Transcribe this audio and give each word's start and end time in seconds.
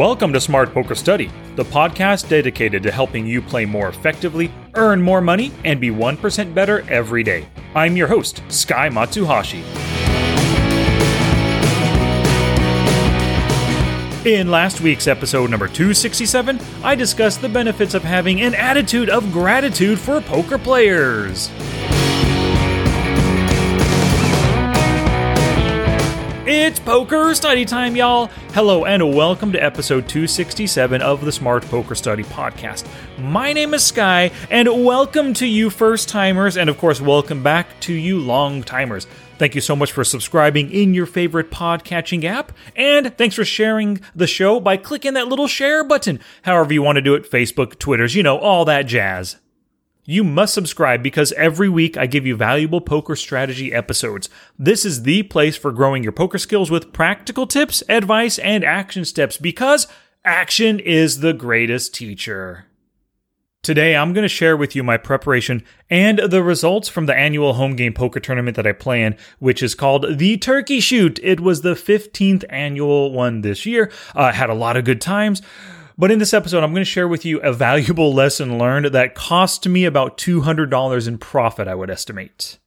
Welcome 0.00 0.32
to 0.32 0.40
Smart 0.40 0.72
Poker 0.72 0.94
Study, 0.94 1.30
the 1.56 1.62
podcast 1.62 2.30
dedicated 2.30 2.82
to 2.84 2.90
helping 2.90 3.26
you 3.26 3.42
play 3.42 3.66
more 3.66 3.90
effectively, 3.90 4.50
earn 4.72 5.02
more 5.02 5.20
money, 5.20 5.52
and 5.62 5.78
be 5.78 5.90
1% 5.90 6.54
better 6.54 6.90
every 6.90 7.22
day. 7.22 7.46
I'm 7.74 7.98
your 7.98 8.06
host, 8.06 8.42
Sky 8.48 8.88
Matsuhashi. 8.88 9.62
In 14.24 14.50
last 14.50 14.80
week's 14.80 15.06
episode 15.06 15.50
number 15.50 15.68
267, 15.68 16.58
I 16.82 16.94
discussed 16.94 17.42
the 17.42 17.50
benefits 17.50 17.92
of 17.92 18.02
having 18.02 18.40
an 18.40 18.54
attitude 18.54 19.10
of 19.10 19.30
gratitude 19.30 19.98
for 19.98 20.22
poker 20.22 20.56
players. 20.56 21.50
It's 26.52 26.80
poker 26.80 27.32
study 27.36 27.64
time, 27.64 27.94
y'all. 27.94 28.26
Hello, 28.54 28.84
and 28.84 29.14
welcome 29.14 29.52
to 29.52 29.62
episode 29.62 30.08
267 30.08 31.00
of 31.00 31.24
the 31.24 31.30
Smart 31.30 31.64
Poker 31.66 31.94
Study 31.94 32.24
podcast. 32.24 32.88
My 33.20 33.52
name 33.52 33.72
is 33.72 33.86
Sky, 33.86 34.32
and 34.50 34.84
welcome 34.84 35.32
to 35.34 35.46
you 35.46 35.70
first 35.70 36.08
timers, 36.08 36.56
and 36.56 36.68
of 36.68 36.76
course, 36.76 37.00
welcome 37.00 37.44
back 37.44 37.68
to 37.82 37.92
you 37.92 38.18
long 38.18 38.64
timers. 38.64 39.06
Thank 39.38 39.54
you 39.54 39.60
so 39.60 39.76
much 39.76 39.92
for 39.92 40.02
subscribing 40.02 40.72
in 40.72 40.92
your 40.92 41.06
favorite 41.06 41.52
podcatching 41.52 42.24
app, 42.24 42.50
and 42.74 43.16
thanks 43.16 43.36
for 43.36 43.44
sharing 43.44 44.00
the 44.16 44.26
show 44.26 44.58
by 44.58 44.76
clicking 44.76 45.14
that 45.14 45.28
little 45.28 45.46
share 45.46 45.84
button, 45.84 46.18
however 46.42 46.74
you 46.74 46.82
want 46.82 46.96
to 46.96 47.00
do 47.00 47.14
it 47.14 47.30
Facebook, 47.30 47.78
Twitters, 47.78 48.16
you 48.16 48.24
know, 48.24 48.36
all 48.36 48.64
that 48.64 48.86
jazz. 48.86 49.36
You 50.10 50.24
must 50.24 50.54
subscribe 50.54 51.04
because 51.04 51.30
every 51.34 51.68
week 51.68 51.96
I 51.96 52.06
give 52.06 52.26
you 52.26 52.34
valuable 52.34 52.80
poker 52.80 53.14
strategy 53.14 53.72
episodes. 53.72 54.28
This 54.58 54.84
is 54.84 55.04
the 55.04 55.22
place 55.22 55.56
for 55.56 55.70
growing 55.70 56.02
your 56.02 56.10
poker 56.10 56.36
skills 56.36 56.68
with 56.68 56.92
practical 56.92 57.46
tips, 57.46 57.84
advice, 57.88 58.36
and 58.40 58.64
action 58.64 59.04
steps 59.04 59.36
because 59.36 59.86
action 60.24 60.80
is 60.80 61.20
the 61.20 61.32
greatest 61.32 61.94
teacher. 61.94 62.66
Today, 63.62 63.94
I'm 63.94 64.12
going 64.12 64.24
to 64.24 64.28
share 64.28 64.56
with 64.56 64.74
you 64.74 64.82
my 64.82 64.96
preparation 64.96 65.62
and 65.88 66.18
the 66.18 66.42
results 66.42 66.88
from 66.88 67.06
the 67.06 67.14
annual 67.14 67.52
home 67.52 67.76
game 67.76 67.92
poker 67.92 68.18
tournament 68.18 68.56
that 68.56 68.66
I 68.66 68.72
play 68.72 69.04
in, 69.04 69.16
which 69.38 69.62
is 69.62 69.76
called 69.76 70.18
the 70.18 70.36
Turkey 70.38 70.80
Shoot. 70.80 71.20
It 71.22 71.38
was 71.38 71.62
the 71.62 71.74
15th 71.74 72.42
annual 72.50 73.12
one 73.12 73.42
this 73.42 73.64
year. 73.64 73.92
Uh, 74.16 74.32
had 74.32 74.50
a 74.50 74.54
lot 74.54 74.76
of 74.76 74.84
good 74.84 75.00
times. 75.00 75.40
But 76.00 76.10
in 76.10 76.18
this 76.18 76.32
episode, 76.32 76.64
I'm 76.64 76.72
going 76.72 76.80
to 76.80 76.90
share 76.90 77.06
with 77.06 77.26
you 77.26 77.40
a 77.42 77.52
valuable 77.52 78.14
lesson 78.14 78.58
learned 78.58 78.86
that 78.86 79.14
cost 79.14 79.68
me 79.68 79.84
about 79.84 80.16
$200 80.16 81.06
in 81.06 81.18
profit, 81.18 81.68
I 81.68 81.74
would 81.74 81.90
estimate. 81.90 82.58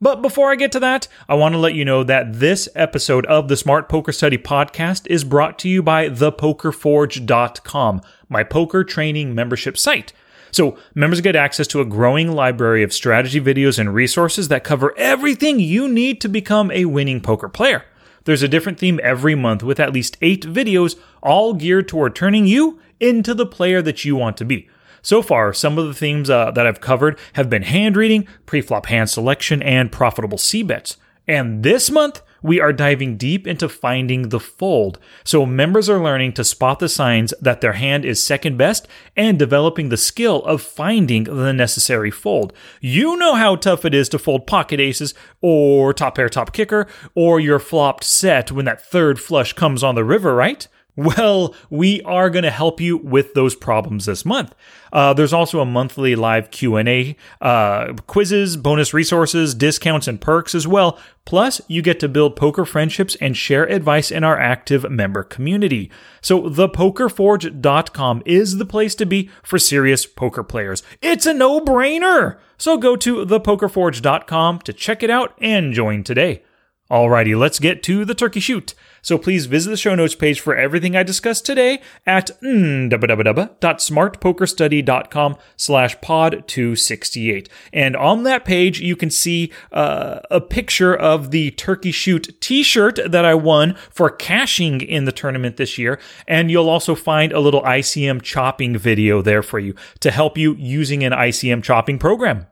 But 0.00 0.22
before 0.22 0.52
I 0.52 0.54
get 0.54 0.70
to 0.72 0.80
that, 0.80 1.08
I 1.28 1.34
want 1.34 1.56
to 1.56 1.58
let 1.58 1.74
you 1.74 1.84
know 1.84 2.04
that 2.04 2.34
this 2.34 2.68
episode 2.76 3.26
of 3.26 3.48
the 3.48 3.56
Smart 3.56 3.88
Poker 3.88 4.12
Study 4.12 4.38
podcast 4.38 5.08
is 5.08 5.24
brought 5.24 5.58
to 5.60 5.68
you 5.68 5.82
by 5.82 6.10
thepokerforge.com, 6.10 8.02
my 8.28 8.44
poker 8.44 8.84
training 8.84 9.34
membership 9.34 9.76
site. 9.76 10.12
So, 10.52 10.78
members 10.94 11.20
get 11.22 11.34
access 11.34 11.66
to 11.68 11.80
a 11.80 11.84
growing 11.84 12.30
library 12.30 12.84
of 12.84 12.92
strategy 12.92 13.40
videos 13.40 13.80
and 13.80 13.92
resources 13.92 14.46
that 14.46 14.62
cover 14.62 14.96
everything 14.96 15.58
you 15.58 15.88
need 15.88 16.20
to 16.20 16.28
become 16.28 16.70
a 16.70 16.84
winning 16.84 17.20
poker 17.20 17.48
player. 17.48 17.84
There's 18.24 18.42
a 18.42 18.48
different 18.48 18.78
theme 18.78 19.00
every 19.02 19.34
month 19.34 19.62
with 19.62 19.80
at 19.80 19.92
least 19.92 20.16
eight 20.22 20.44
videos, 20.44 20.96
all 21.22 21.54
geared 21.54 21.88
toward 21.88 22.14
turning 22.14 22.46
you 22.46 22.80
into 23.00 23.34
the 23.34 23.46
player 23.46 23.82
that 23.82 24.04
you 24.04 24.16
want 24.16 24.36
to 24.38 24.44
be. 24.44 24.68
So 25.02 25.20
far, 25.20 25.52
some 25.52 25.78
of 25.78 25.88
the 25.88 25.94
themes 25.94 26.30
uh, 26.30 26.52
that 26.52 26.66
I've 26.66 26.80
covered 26.80 27.18
have 27.32 27.50
been 27.50 27.62
hand 27.62 27.96
reading, 27.96 28.28
pre-flop 28.46 28.86
hand 28.86 29.10
selection, 29.10 29.60
and 29.62 29.90
profitable 29.90 30.38
C 30.38 30.62
bets. 30.62 30.96
And 31.26 31.64
this 31.64 31.90
month, 31.90 32.22
we 32.42 32.60
are 32.60 32.72
diving 32.72 33.16
deep 33.16 33.46
into 33.46 33.68
finding 33.68 34.28
the 34.28 34.40
fold. 34.40 34.98
So 35.24 35.46
members 35.46 35.88
are 35.88 36.02
learning 36.02 36.32
to 36.34 36.44
spot 36.44 36.78
the 36.78 36.88
signs 36.88 37.32
that 37.40 37.60
their 37.60 37.74
hand 37.74 38.04
is 38.04 38.22
second 38.22 38.58
best 38.58 38.88
and 39.16 39.38
developing 39.38 39.88
the 39.88 39.96
skill 39.96 40.44
of 40.44 40.60
finding 40.62 41.24
the 41.24 41.52
necessary 41.52 42.10
fold. 42.10 42.52
You 42.80 43.16
know 43.16 43.34
how 43.34 43.56
tough 43.56 43.84
it 43.84 43.94
is 43.94 44.08
to 44.10 44.18
fold 44.18 44.46
pocket 44.46 44.80
aces 44.80 45.14
or 45.40 45.92
top 45.92 46.16
pair 46.16 46.28
top 46.28 46.52
kicker 46.52 46.86
or 47.14 47.40
your 47.40 47.58
flopped 47.58 48.04
set 48.04 48.52
when 48.52 48.64
that 48.64 48.84
third 48.84 49.20
flush 49.20 49.52
comes 49.52 49.82
on 49.82 49.94
the 49.94 50.04
river, 50.04 50.34
right? 50.34 50.66
Well, 50.94 51.54
we 51.70 52.02
are 52.02 52.28
going 52.28 52.42
to 52.42 52.50
help 52.50 52.78
you 52.78 52.98
with 52.98 53.32
those 53.32 53.54
problems 53.54 54.04
this 54.04 54.26
month. 54.26 54.54
Uh, 54.92 55.14
there's 55.14 55.32
also 55.32 55.60
a 55.60 55.64
monthly 55.64 56.14
live 56.14 56.50
Q&A, 56.50 57.16
uh, 57.40 57.94
quizzes, 58.06 58.58
bonus 58.58 58.92
resources, 58.92 59.54
discounts, 59.54 60.06
and 60.06 60.20
perks 60.20 60.54
as 60.54 60.68
well. 60.68 60.98
Plus, 61.24 61.62
you 61.66 61.80
get 61.80 61.98
to 62.00 62.08
build 62.08 62.36
poker 62.36 62.66
friendships 62.66 63.14
and 63.22 63.36
share 63.36 63.64
advice 63.64 64.10
in 64.10 64.22
our 64.22 64.38
active 64.38 64.90
member 64.90 65.22
community. 65.22 65.90
So, 66.20 66.42
thepokerforge.com 66.42 68.22
is 68.26 68.58
the 68.58 68.66
place 68.66 68.94
to 68.96 69.06
be 69.06 69.30
for 69.42 69.58
serious 69.58 70.04
poker 70.04 70.42
players. 70.42 70.82
It's 71.00 71.24
a 71.24 71.32
no-brainer! 71.32 72.38
So 72.58 72.76
go 72.76 72.94
to 72.94 73.24
thepokerforge.com 73.24 74.60
to 74.60 74.72
check 74.72 75.02
it 75.02 75.10
out 75.10 75.34
and 75.40 75.72
join 75.72 76.04
today. 76.04 76.44
Alrighty, 76.92 77.36
let's 77.38 77.58
get 77.58 77.82
to 77.84 78.04
the 78.04 78.14
turkey 78.14 78.40
shoot. 78.40 78.74
So 79.00 79.16
please 79.16 79.46
visit 79.46 79.70
the 79.70 79.78
show 79.78 79.94
notes 79.94 80.14
page 80.14 80.40
for 80.40 80.54
everything 80.54 80.94
I 80.94 81.02
discussed 81.02 81.46
today 81.46 81.80
at 82.04 82.30
www.smartpokerstudy.com 82.42 85.36
slash 85.56 85.98
pod 86.02 86.44
268. 86.46 87.48
And 87.72 87.96
on 87.96 88.24
that 88.24 88.44
page, 88.44 88.80
you 88.80 88.94
can 88.94 89.08
see 89.08 89.50
uh, 89.72 90.20
a 90.30 90.42
picture 90.42 90.94
of 90.94 91.30
the 91.30 91.52
turkey 91.52 91.92
shoot 91.92 92.38
t-shirt 92.42 92.98
that 93.06 93.24
I 93.24 93.36
won 93.36 93.74
for 93.88 94.10
cashing 94.10 94.82
in 94.82 95.06
the 95.06 95.12
tournament 95.12 95.56
this 95.56 95.78
year. 95.78 95.98
And 96.28 96.50
you'll 96.50 96.68
also 96.68 96.94
find 96.94 97.32
a 97.32 97.40
little 97.40 97.62
ICM 97.62 98.20
chopping 98.20 98.76
video 98.76 99.22
there 99.22 99.42
for 99.42 99.58
you 99.58 99.74
to 100.00 100.10
help 100.10 100.36
you 100.36 100.56
using 100.58 101.04
an 101.04 101.12
ICM 101.12 101.62
chopping 101.62 101.98
program. 101.98 102.48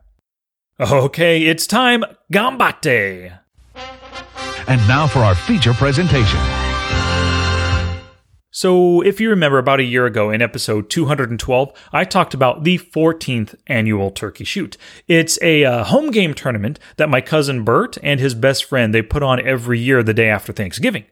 Okay, 0.80 1.42
it's 1.42 1.66
time. 1.66 2.04
Gambate! 2.32 3.39
And 4.70 4.86
now 4.86 5.08
for 5.08 5.18
our 5.18 5.34
feature 5.34 5.74
presentation. 5.74 6.38
So, 8.52 9.00
if 9.00 9.20
you 9.20 9.28
remember 9.30 9.58
about 9.58 9.80
a 9.80 9.84
year 9.84 10.06
ago 10.06 10.30
in 10.30 10.40
episode 10.40 10.90
212, 10.90 11.72
I 11.92 12.04
talked 12.04 12.34
about 12.34 12.62
the 12.62 12.78
14th 12.78 13.56
annual 13.66 14.12
Turkey 14.12 14.44
Shoot. 14.44 14.76
It's 15.08 15.42
a 15.42 15.64
uh, 15.64 15.84
home 15.84 16.12
game 16.12 16.34
tournament 16.34 16.78
that 16.98 17.08
my 17.08 17.20
cousin 17.20 17.64
Bert 17.64 17.98
and 18.00 18.20
his 18.20 18.34
best 18.34 18.64
friend 18.64 18.94
they 18.94 19.02
put 19.02 19.24
on 19.24 19.44
every 19.44 19.80
year 19.80 20.04
the 20.04 20.14
day 20.14 20.28
after 20.28 20.52
Thanksgiving. 20.52 21.04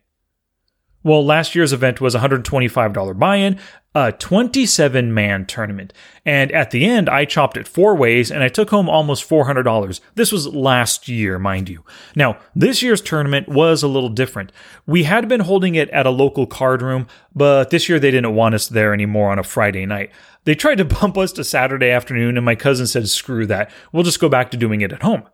Well, 1.03 1.25
last 1.25 1.55
year's 1.55 1.73
event 1.73 2.01
was 2.01 2.15
$125 2.15 3.19
buy 3.19 3.37
in, 3.37 3.59
a 3.95 4.13
27 4.13 5.15
man 5.15 5.47
tournament. 5.47 5.93
And 6.27 6.53
at 6.53 6.71
the 6.71 6.85
end, 6.85 7.09
I 7.09 7.25
chopped 7.25 7.57
it 7.57 7.67
four 7.67 7.97
ways 7.97 8.31
and 8.31 8.43
I 8.43 8.49
took 8.49 8.71
home 8.71 8.89
almost 8.89 9.29
$400. 9.29 10.01
This 10.15 10.31
was 10.31 10.47
last 10.49 11.09
year, 11.09 11.39
mind 11.39 11.69
you. 11.69 11.85
Now, 12.15 12.39
this 12.55 12.83
year's 12.83 13.01
tournament 13.01 13.49
was 13.49 13.83
a 13.83 13.89
little 13.89 14.09
different. 14.09 14.53
We 14.87 15.05
had 15.05 15.29
been 15.29 15.41
holding 15.41 15.75
it 15.75 15.89
at 15.91 16.07
a 16.07 16.11
local 16.11 16.47
card 16.47 16.83
room, 16.83 17.07
but 17.35 17.71
this 17.71 17.89
year 17.89 17.99
they 17.99 18.11
didn't 18.11 18.35
want 18.35 18.55
us 18.55 18.69
there 18.69 18.93
anymore 18.93 19.31
on 19.31 19.39
a 19.39 19.45
Friday 19.45 19.87
night. 19.87 20.11
They 20.45 20.55
tried 20.55 20.79
to 20.79 20.85
bump 21.01 21.17
us 21.17 21.33
to 21.33 21.45
Saturday 21.45 21.91
afternoon, 21.91 22.37
and 22.37 22.45
my 22.45 22.55
cousin 22.55 22.87
said, 22.87 23.09
screw 23.09 23.47
that. 23.47 23.71
We'll 23.93 24.03
just 24.03 24.21
go 24.21 24.29
back 24.29 24.51
to 24.51 24.57
doing 24.57 24.81
it 24.81 24.93
at 24.93 25.03
home. 25.03 25.25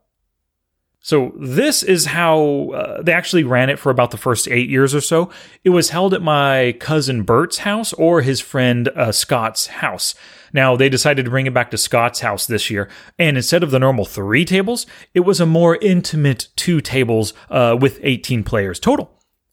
So 1.04 1.34
this 1.38 1.82
is 1.82 2.06
how 2.06 2.70
uh, 2.74 3.02
they 3.02 3.12
actually 3.12 3.44
ran 3.44 3.68
it 3.68 3.78
for 3.78 3.90
about 3.90 4.10
the 4.10 4.16
first 4.16 4.48
eight 4.48 4.70
years 4.70 4.94
or 4.94 5.02
so. 5.02 5.28
It 5.62 5.68
was 5.68 5.90
held 5.90 6.14
at 6.14 6.22
my 6.22 6.76
cousin 6.80 7.24
Bert's 7.24 7.58
house 7.58 7.92
or 7.92 8.22
his 8.22 8.40
friend 8.40 8.88
uh, 8.88 9.12
Scott's 9.12 9.66
house. 9.66 10.14
Now 10.54 10.76
they 10.76 10.88
decided 10.88 11.26
to 11.26 11.30
bring 11.30 11.44
it 11.44 11.52
back 11.52 11.70
to 11.72 11.76
Scott's 11.76 12.20
house 12.20 12.46
this 12.46 12.70
year, 12.70 12.88
and 13.18 13.36
instead 13.36 13.62
of 13.62 13.70
the 13.70 13.78
normal 13.78 14.06
three 14.06 14.46
tables, 14.46 14.86
it 15.12 15.20
was 15.20 15.40
a 15.40 15.46
more 15.46 15.76
intimate 15.76 16.48
two 16.56 16.80
tables 16.80 17.34
uh, 17.50 17.76
with 17.78 18.00
18 18.02 18.42
players 18.42 18.80
total. 18.80 19.10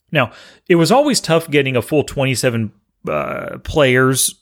Now 0.09 0.31
it 0.69 0.75
was 0.75 0.89
always 0.89 1.19
tough 1.19 1.51
getting 1.51 1.75
a 1.75 1.81
full 1.81 2.05
27 2.05 2.71
uh, 3.09 3.57
players 3.65 4.41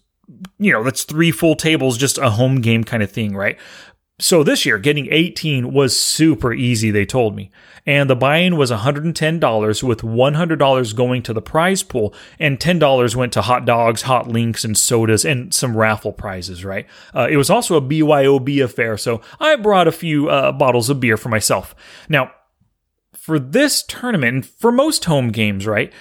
you 0.60 0.72
know, 0.72 0.84
that's 0.84 1.04
three 1.04 1.32
full 1.32 1.56
tables, 1.56 1.98
just 1.98 2.18
a 2.18 2.30
home 2.30 2.62
game 2.62 2.84
kind 2.84 3.02
of 3.02 3.12
thing, 3.12 3.36
right? 3.36 3.58
So 4.21 4.44
this 4.44 4.66
year, 4.66 4.77
getting 4.77 5.07
18 5.10 5.71
was 5.71 5.98
super 5.98 6.54
easy, 6.54 6.92
they 6.92 7.06
told 7.06 7.36
me. 7.36 7.51
And 7.86 8.10
the 8.10 8.18
buy 8.18 8.38
in 8.38 8.57
was 8.57 8.69
$110, 8.69 9.83
with 9.83 10.01
$100 10.01 10.95
going 10.95 11.24
to 11.24 11.33
the 11.33 11.42
prize 11.42 11.83
pool, 11.83 12.13
and 12.38 12.60
$10 12.60 13.16
went 13.16 13.31
to 13.33 13.42
hot 13.42 13.66
dogs, 13.66 14.04
hot 14.04 14.27
links, 14.27 14.66
and 14.66 14.77
sodas, 14.77 15.24
and 15.24 15.54
some 15.54 15.77
raffle 15.77 16.12
prizes, 16.12 16.66
right? 16.66 16.86
Uh, 17.16 17.27
it 17.31 17.38
was 17.38 17.50
also 17.50 17.77
a 17.77 17.81
BYOB 17.81 18.62
affair, 18.62 18.98
so 18.98 19.21
I 19.39 19.56
brought 19.56 19.88
a 19.88 19.94
few 19.94 20.30
uh, 20.30 20.51
bottles 20.51 20.89
of 20.89 21.00
beer 21.00 21.16
for 21.16 21.30
myself. 21.30 21.74
Now, 22.10 22.31
for 23.13 23.39
this 23.39 23.83
tournament, 23.83 24.33
and 24.33 24.45
for 24.45 24.71
most 24.71 25.06
home 25.06 25.30
games, 25.30 25.66
right? 25.66 25.94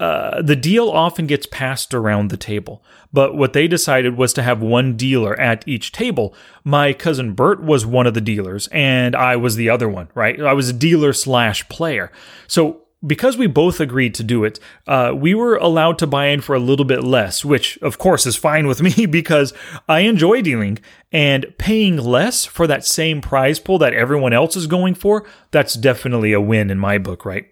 Uh, 0.00 0.40
the 0.42 0.54
deal 0.54 0.88
often 0.88 1.26
gets 1.26 1.46
passed 1.46 1.92
around 1.92 2.30
the 2.30 2.36
table, 2.36 2.84
but 3.12 3.36
what 3.36 3.52
they 3.52 3.66
decided 3.66 4.16
was 4.16 4.32
to 4.32 4.42
have 4.42 4.62
one 4.62 4.96
dealer 4.96 5.38
at 5.40 5.66
each 5.66 5.90
table. 5.90 6.34
My 6.62 6.92
cousin 6.92 7.32
Bert 7.32 7.62
was 7.62 7.84
one 7.84 8.06
of 8.06 8.14
the 8.14 8.20
dealers, 8.20 8.68
and 8.70 9.16
I 9.16 9.34
was 9.34 9.56
the 9.56 9.68
other 9.68 9.88
one, 9.88 10.08
right? 10.14 10.40
I 10.40 10.52
was 10.52 10.68
a 10.68 10.72
dealer 10.72 11.12
slash 11.12 11.68
player. 11.68 12.12
So 12.46 12.82
because 13.06 13.36
we 13.36 13.46
both 13.46 13.80
agreed 13.80 14.14
to 14.14 14.24
do 14.24 14.44
it, 14.44 14.58
uh, 14.86 15.12
we 15.14 15.34
were 15.34 15.56
allowed 15.56 15.98
to 15.98 16.06
buy 16.06 16.26
in 16.26 16.40
for 16.40 16.54
a 16.54 16.60
little 16.60 16.84
bit 16.84 17.04
less, 17.04 17.44
which 17.44 17.78
of 17.78 17.98
course 17.98 18.26
is 18.26 18.36
fine 18.36 18.66
with 18.66 18.82
me 18.82 19.06
because 19.10 19.52
I 19.88 20.00
enjoy 20.00 20.42
dealing 20.42 20.78
and 21.12 21.46
paying 21.58 21.96
less 21.96 22.44
for 22.44 22.66
that 22.66 22.84
same 22.84 23.20
prize 23.20 23.60
pool 23.60 23.78
that 23.78 23.94
everyone 23.94 24.32
else 24.32 24.56
is 24.56 24.66
going 24.66 24.94
for. 24.94 25.24
That's 25.50 25.74
definitely 25.74 26.32
a 26.32 26.40
win 26.40 26.70
in 26.70 26.78
my 26.78 26.98
book, 26.98 27.24
right? 27.24 27.46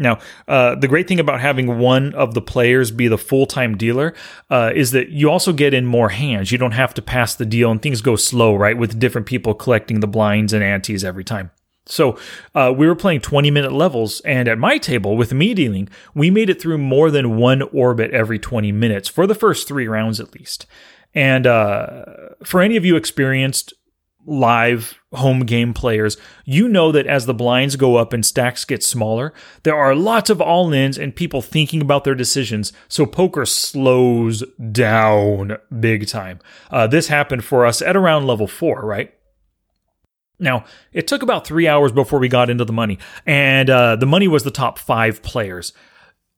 Now, 0.00 0.18
uh, 0.48 0.74
the 0.74 0.88
great 0.88 1.06
thing 1.06 1.20
about 1.20 1.40
having 1.40 1.78
one 1.78 2.14
of 2.14 2.32
the 2.34 2.40
players 2.40 2.90
be 2.90 3.06
the 3.06 3.18
full 3.18 3.46
time 3.46 3.76
dealer 3.76 4.14
uh, 4.48 4.72
is 4.74 4.90
that 4.92 5.10
you 5.10 5.30
also 5.30 5.52
get 5.52 5.74
in 5.74 5.84
more 5.86 6.08
hands. 6.08 6.50
You 6.50 6.58
don't 6.58 6.72
have 6.72 6.94
to 6.94 7.02
pass 7.02 7.34
the 7.34 7.46
deal 7.46 7.70
and 7.70 7.80
things 7.80 8.00
go 8.00 8.16
slow, 8.16 8.56
right? 8.56 8.76
With 8.76 8.98
different 8.98 9.26
people 9.26 9.54
collecting 9.54 10.00
the 10.00 10.08
blinds 10.08 10.52
and 10.52 10.64
antes 10.64 11.04
every 11.04 11.22
time. 11.22 11.50
So 11.86 12.18
uh, 12.54 12.72
we 12.76 12.86
were 12.86 12.94
playing 12.94 13.20
20 13.20 13.50
minute 13.50 13.72
levels, 13.72 14.20
and 14.20 14.48
at 14.48 14.58
my 14.58 14.78
table 14.78 15.16
with 15.16 15.32
me 15.32 15.54
dealing, 15.54 15.88
we 16.14 16.30
made 16.30 16.48
it 16.48 16.60
through 16.60 16.78
more 16.78 17.10
than 17.10 17.36
one 17.36 17.62
orbit 17.62 18.12
every 18.12 18.38
20 18.38 18.70
minutes 18.72 19.08
for 19.08 19.26
the 19.26 19.34
first 19.34 19.66
three 19.66 19.88
rounds 19.88 20.20
at 20.20 20.32
least. 20.34 20.66
And 21.14 21.46
uh, 21.46 22.04
for 22.44 22.60
any 22.60 22.76
of 22.76 22.84
you 22.84 22.96
experienced 22.96 23.74
live 24.26 24.94
home 25.12 25.40
game 25.40 25.74
players, 25.74 26.16
you 26.44 26.68
know 26.68 26.92
that 26.92 27.06
as 27.06 27.26
the 27.26 27.34
blinds 27.34 27.76
go 27.76 27.96
up 27.96 28.12
and 28.12 28.24
stacks 28.24 28.64
get 28.64 28.82
smaller, 28.82 29.32
there 29.62 29.76
are 29.76 29.94
lots 29.94 30.30
of 30.30 30.40
all 30.40 30.72
ins 30.72 30.98
and 30.98 31.16
people 31.16 31.42
thinking 31.42 31.80
about 31.80 32.04
their 32.04 32.14
decisions. 32.14 32.72
So 32.88 33.06
poker 33.06 33.46
slows 33.46 34.44
down 34.72 35.56
big 35.80 36.06
time. 36.06 36.40
Uh, 36.70 36.86
this 36.86 37.08
happened 37.08 37.44
for 37.44 37.66
us 37.66 37.82
at 37.82 37.96
around 37.96 38.26
level 38.26 38.46
four, 38.46 38.84
right? 38.84 39.12
Now, 40.38 40.64
it 40.92 41.06
took 41.06 41.22
about 41.22 41.46
three 41.46 41.68
hours 41.68 41.92
before 41.92 42.18
we 42.18 42.28
got 42.28 42.48
into 42.48 42.64
the 42.64 42.72
money, 42.72 42.98
and 43.26 43.68
uh, 43.68 43.96
the 43.96 44.06
money 44.06 44.26
was 44.26 44.42
the 44.42 44.50
top 44.50 44.78
five 44.78 45.22
players. 45.22 45.74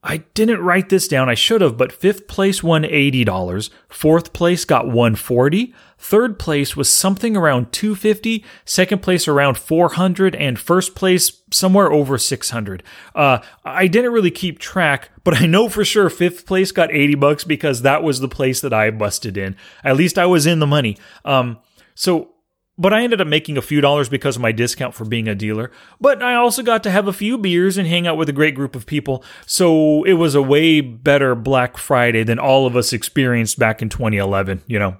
I 0.04 0.18
didn't 0.34 0.62
write 0.62 0.88
this 0.88 1.06
down. 1.06 1.28
I 1.28 1.34
should 1.34 1.60
have, 1.60 1.76
but 1.76 1.92
fifth 1.92 2.26
place 2.26 2.60
won 2.60 2.82
$80. 2.82 3.70
Fourth 3.88 4.32
place 4.32 4.64
got 4.64 4.86
140. 4.86 5.72
Third 5.96 6.40
place 6.40 6.76
was 6.76 6.90
something 6.90 7.36
around 7.36 7.70
250. 7.70 8.44
Second 8.64 9.00
place 9.00 9.28
around 9.28 9.58
400 9.58 10.34
and 10.34 10.58
first 10.58 10.96
place 10.96 11.42
somewhere 11.52 11.92
over 11.92 12.18
600. 12.18 12.82
Uh, 13.14 13.38
I 13.64 13.86
didn't 13.86 14.12
really 14.12 14.32
keep 14.32 14.58
track, 14.58 15.10
but 15.22 15.40
I 15.40 15.46
know 15.46 15.68
for 15.68 15.84
sure 15.84 16.10
fifth 16.10 16.46
place 16.46 16.72
got 16.72 16.92
80 16.92 17.14
bucks 17.14 17.44
because 17.44 17.82
that 17.82 18.02
was 18.02 18.18
the 18.18 18.28
place 18.28 18.60
that 18.60 18.72
I 18.72 18.90
busted 18.90 19.36
in. 19.36 19.54
At 19.84 19.96
least 19.96 20.18
I 20.18 20.26
was 20.26 20.46
in 20.46 20.58
the 20.58 20.66
money. 20.66 20.98
Um, 21.24 21.58
so 21.94 22.31
but 22.78 22.92
I 22.92 23.02
ended 23.02 23.20
up 23.20 23.26
making 23.26 23.58
a 23.58 23.62
few 23.62 23.80
dollars 23.80 24.08
because 24.08 24.36
of 24.36 24.42
my 24.42 24.52
discount 24.52 24.94
for 24.94 25.04
being 25.04 25.28
a 25.28 25.34
dealer. 25.34 25.70
But 26.00 26.22
I 26.22 26.34
also 26.34 26.62
got 26.62 26.82
to 26.84 26.90
have 26.90 27.06
a 27.06 27.12
few 27.12 27.36
beers 27.36 27.76
and 27.76 27.86
hang 27.86 28.06
out 28.06 28.16
with 28.16 28.28
a 28.28 28.32
great 28.32 28.54
group 28.54 28.74
of 28.74 28.86
people. 28.86 29.22
So 29.46 30.04
it 30.04 30.14
was 30.14 30.34
a 30.34 30.42
way 30.42 30.80
better 30.80 31.34
Black 31.34 31.76
Friday 31.76 32.24
than 32.24 32.38
all 32.38 32.66
of 32.66 32.76
us 32.76 32.92
experienced 32.92 33.58
back 33.58 33.82
in 33.82 33.88
2011, 33.88 34.62
you 34.66 34.78
know. 34.78 34.96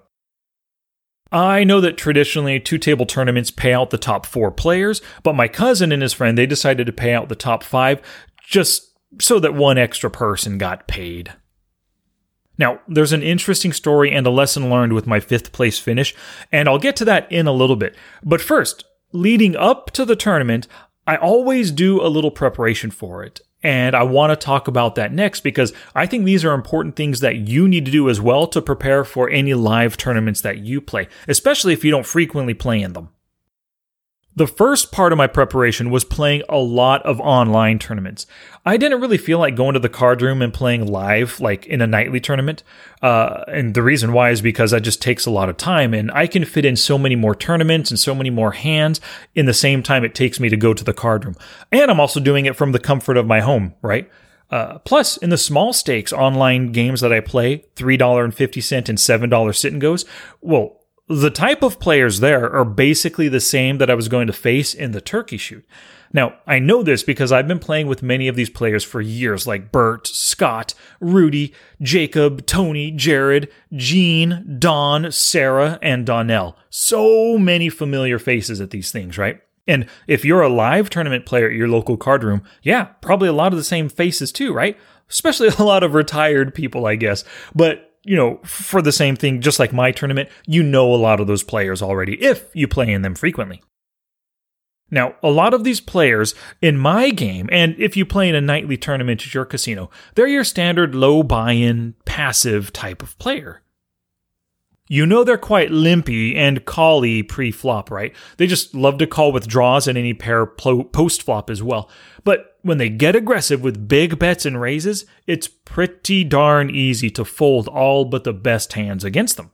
I 1.32 1.64
know 1.64 1.80
that 1.80 1.96
traditionally 1.96 2.60
two 2.60 2.76
table 2.76 3.06
tournaments 3.06 3.50
pay 3.50 3.72
out 3.72 3.88
the 3.88 3.96
top 3.96 4.26
four 4.26 4.50
players, 4.50 5.00
but 5.22 5.34
my 5.34 5.48
cousin 5.48 5.90
and 5.90 6.02
his 6.02 6.12
friend, 6.12 6.36
they 6.36 6.44
decided 6.44 6.86
to 6.86 6.92
pay 6.92 7.14
out 7.14 7.30
the 7.30 7.34
top 7.34 7.62
five 7.62 8.02
just 8.46 8.92
so 9.18 9.38
that 9.40 9.54
one 9.54 9.78
extra 9.78 10.10
person 10.10 10.58
got 10.58 10.86
paid. 10.86 11.32
Now, 12.62 12.78
there's 12.86 13.12
an 13.12 13.24
interesting 13.24 13.72
story 13.72 14.12
and 14.12 14.24
a 14.24 14.30
lesson 14.30 14.70
learned 14.70 14.92
with 14.92 15.04
my 15.04 15.18
fifth 15.18 15.50
place 15.50 15.80
finish, 15.80 16.14
and 16.52 16.68
I'll 16.68 16.78
get 16.78 16.94
to 16.94 17.04
that 17.06 17.26
in 17.32 17.48
a 17.48 17.52
little 17.52 17.74
bit. 17.74 17.96
But 18.22 18.40
first, 18.40 18.84
leading 19.10 19.56
up 19.56 19.90
to 19.94 20.04
the 20.04 20.14
tournament, 20.14 20.68
I 21.04 21.16
always 21.16 21.72
do 21.72 22.00
a 22.00 22.06
little 22.06 22.30
preparation 22.30 22.92
for 22.92 23.24
it. 23.24 23.40
And 23.64 23.96
I 23.96 24.04
want 24.04 24.30
to 24.30 24.36
talk 24.36 24.68
about 24.68 24.94
that 24.94 25.12
next 25.12 25.40
because 25.40 25.72
I 25.96 26.06
think 26.06 26.24
these 26.24 26.44
are 26.44 26.52
important 26.52 26.94
things 26.94 27.18
that 27.18 27.48
you 27.48 27.66
need 27.66 27.84
to 27.86 27.90
do 27.90 28.08
as 28.08 28.20
well 28.20 28.46
to 28.46 28.62
prepare 28.62 29.02
for 29.02 29.28
any 29.28 29.54
live 29.54 29.96
tournaments 29.96 30.40
that 30.42 30.58
you 30.58 30.80
play, 30.80 31.08
especially 31.26 31.72
if 31.72 31.84
you 31.84 31.90
don't 31.90 32.06
frequently 32.06 32.54
play 32.54 32.80
in 32.80 32.92
them. 32.92 33.08
The 34.34 34.46
first 34.46 34.92
part 34.92 35.12
of 35.12 35.18
my 35.18 35.26
preparation 35.26 35.90
was 35.90 36.04
playing 36.04 36.42
a 36.48 36.56
lot 36.56 37.02
of 37.04 37.20
online 37.20 37.78
tournaments. 37.78 38.26
I 38.64 38.78
didn't 38.78 39.02
really 39.02 39.18
feel 39.18 39.38
like 39.38 39.56
going 39.56 39.74
to 39.74 39.80
the 39.80 39.90
card 39.90 40.22
room 40.22 40.40
and 40.40 40.54
playing 40.54 40.86
live, 40.86 41.38
like 41.38 41.66
in 41.66 41.82
a 41.82 41.86
nightly 41.86 42.18
tournament. 42.18 42.62
Uh, 43.02 43.44
and 43.48 43.74
the 43.74 43.82
reason 43.82 44.14
why 44.14 44.30
is 44.30 44.40
because 44.40 44.70
that 44.70 44.80
just 44.80 45.02
takes 45.02 45.26
a 45.26 45.30
lot 45.30 45.50
of 45.50 45.58
time, 45.58 45.92
and 45.92 46.10
I 46.12 46.26
can 46.26 46.46
fit 46.46 46.64
in 46.64 46.76
so 46.76 46.96
many 46.96 47.14
more 47.14 47.34
tournaments 47.34 47.90
and 47.90 48.00
so 48.00 48.14
many 48.14 48.30
more 48.30 48.52
hands 48.52 49.00
in 49.34 49.44
the 49.44 49.52
same 49.52 49.82
time 49.82 50.02
it 50.02 50.14
takes 50.14 50.40
me 50.40 50.48
to 50.48 50.56
go 50.56 50.72
to 50.72 50.84
the 50.84 50.94
card 50.94 51.26
room. 51.26 51.36
And 51.70 51.90
I'm 51.90 52.00
also 52.00 52.20
doing 52.20 52.46
it 52.46 52.56
from 52.56 52.72
the 52.72 52.78
comfort 52.78 53.18
of 53.18 53.26
my 53.26 53.40
home, 53.40 53.74
right? 53.82 54.10
Uh, 54.50 54.78
plus, 54.80 55.16
in 55.16 55.30
the 55.30 55.38
small 55.38 55.72
stakes 55.72 56.12
online 56.12 56.72
games 56.72 57.00
that 57.00 57.12
I 57.12 57.20
play, 57.20 57.64
$3.50 57.76 58.88
and 58.88 58.98
$7 58.98 59.56
sit 59.56 59.72
and 59.72 59.80
goes, 59.80 60.04
well, 60.42 60.81
the 61.08 61.30
type 61.30 61.62
of 61.62 61.80
players 61.80 62.20
there 62.20 62.50
are 62.54 62.64
basically 62.64 63.28
the 63.28 63.40
same 63.40 63.78
that 63.78 63.90
I 63.90 63.94
was 63.94 64.08
going 64.08 64.26
to 64.28 64.32
face 64.32 64.72
in 64.72 64.92
the 64.92 65.00
turkey 65.00 65.36
shoot. 65.36 65.66
Now, 66.12 66.34
I 66.46 66.58
know 66.58 66.82
this 66.82 67.02
because 67.02 67.32
I've 67.32 67.48
been 67.48 67.58
playing 67.58 67.86
with 67.86 68.02
many 68.02 68.28
of 68.28 68.36
these 68.36 68.50
players 68.50 68.84
for 68.84 69.00
years, 69.00 69.46
like 69.46 69.72
Bert, 69.72 70.06
Scott, 70.06 70.74
Rudy, 71.00 71.54
Jacob, 71.80 72.44
Tony, 72.46 72.90
Jared, 72.90 73.50
Gene, 73.74 74.56
Don, 74.58 75.10
Sarah, 75.10 75.78
and 75.80 76.04
Donnell. 76.04 76.56
So 76.68 77.38
many 77.38 77.70
familiar 77.70 78.18
faces 78.18 78.60
at 78.60 78.70
these 78.70 78.92
things, 78.92 79.16
right? 79.16 79.40
And 79.66 79.86
if 80.06 80.24
you're 80.24 80.42
a 80.42 80.48
live 80.48 80.90
tournament 80.90 81.24
player 81.24 81.48
at 81.48 81.56
your 81.56 81.68
local 81.68 81.96
card 81.96 82.24
room, 82.24 82.42
yeah, 82.62 82.84
probably 83.00 83.28
a 83.28 83.32
lot 83.32 83.52
of 83.52 83.58
the 83.58 83.64
same 83.64 83.88
faces 83.88 84.32
too, 84.32 84.52
right? 84.52 84.76
Especially 85.08 85.48
a 85.58 85.62
lot 85.62 85.82
of 85.82 85.94
retired 85.94 86.54
people, 86.54 86.86
I 86.86 86.96
guess. 86.96 87.24
But 87.54 87.91
you 88.04 88.16
know, 88.16 88.40
for 88.44 88.82
the 88.82 88.92
same 88.92 89.16
thing, 89.16 89.40
just 89.40 89.58
like 89.58 89.72
my 89.72 89.92
tournament, 89.92 90.28
you 90.46 90.62
know 90.62 90.92
a 90.92 90.96
lot 90.96 91.20
of 91.20 91.26
those 91.26 91.42
players 91.42 91.82
already 91.82 92.20
if 92.22 92.50
you 92.54 92.66
play 92.66 92.92
in 92.92 93.02
them 93.02 93.14
frequently. 93.14 93.62
Now, 94.90 95.14
a 95.22 95.30
lot 95.30 95.54
of 95.54 95.64
these 95.64 95.80
players 95.80 96.34
in 96.60 96.76
my 96.76 97.10
game, 97.10 97.48
and 97.50 97.74
if 97.78 97.96
you 97.96 98.04
play 98.04 98.28
in 98.28 98.34
a 98.34 98.42
nightly 98.42 98.76
tournament 98.76 99.22
at 99.26 99.32
your 99.32 99.46
casino, 99.46 99.88
they're 100.14 100.26
your 100.26 100.44
standard 100.44 100.94
low 100.94 101.22
buy 101.22 101.52
in, 101.52 101.94
passive 102.04 102.72
type 102.74 103.02
of 103.02 103.18
player. 103.18 103.62
You 104.88 105.06
know 105.06 105.24
they're 105.24 105.38
quite 105.38 105.70
limpy 105.70 106.36
and 106.36 106.66
cally 106.66 107.22
pre 107.22 107.50
flop, 107.50 107.90
right? 107.90 108.14
They 108.36 108.46
just 108.46 108.74
love 108.74 108.98
to 108.98 109.06
call 109.06 109.32
with 109.32 109.46
draws 109.46 109.86
and 109.86 109.96
any 109.96 110.12
pair 110.12 110.44
post 110.44 111.22
flop 111.22 111.48
as 111.48 111.62
well. 111.62 111.88
But 112.24 112.56
when 112.62 112.78
they 112.78 112.88
get 112.88 113.16
aggressive 113.16 113.62
with 113.62 113.88
big 113.88 114.18
bets 114.18 114.44
and 114.44 114.60
raises, 114.60 115.06
it's 115.26 115.48
pretty 115.48 116.24
darn 116.24 116.70
easy 116.70 117.10
to 117.10 117.24
fold 117.24 117.68
all 117.68 118.04
but 118.04 118.24
the 118.24 118.32
best 118.32 118.72
hands 118.74 119.04
against 119.04 119.36
them. 119.36 119.50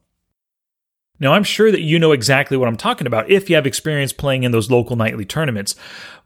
Now, 1.21 1.33
I'm 1.33 1.45
sure 1.45 1.73
that 1.73 1.81
you 1.81 1.99
know 1.99 2.13
exactly 2.13 2.57
what 2.57 2.69
I'm 2.69 2.77
talking 2.77 3.07
about 3.07 3.29
if 3.29 3.51
you 3.51 3.57
have 3.57 3.67
experience 3.67 4.13
playing 4.13 4.45
in 4.45 4.53
those 4.53 4.71
local 4.71 4.95
nightly 4.97 5.25
tournaments. 5.25 5.75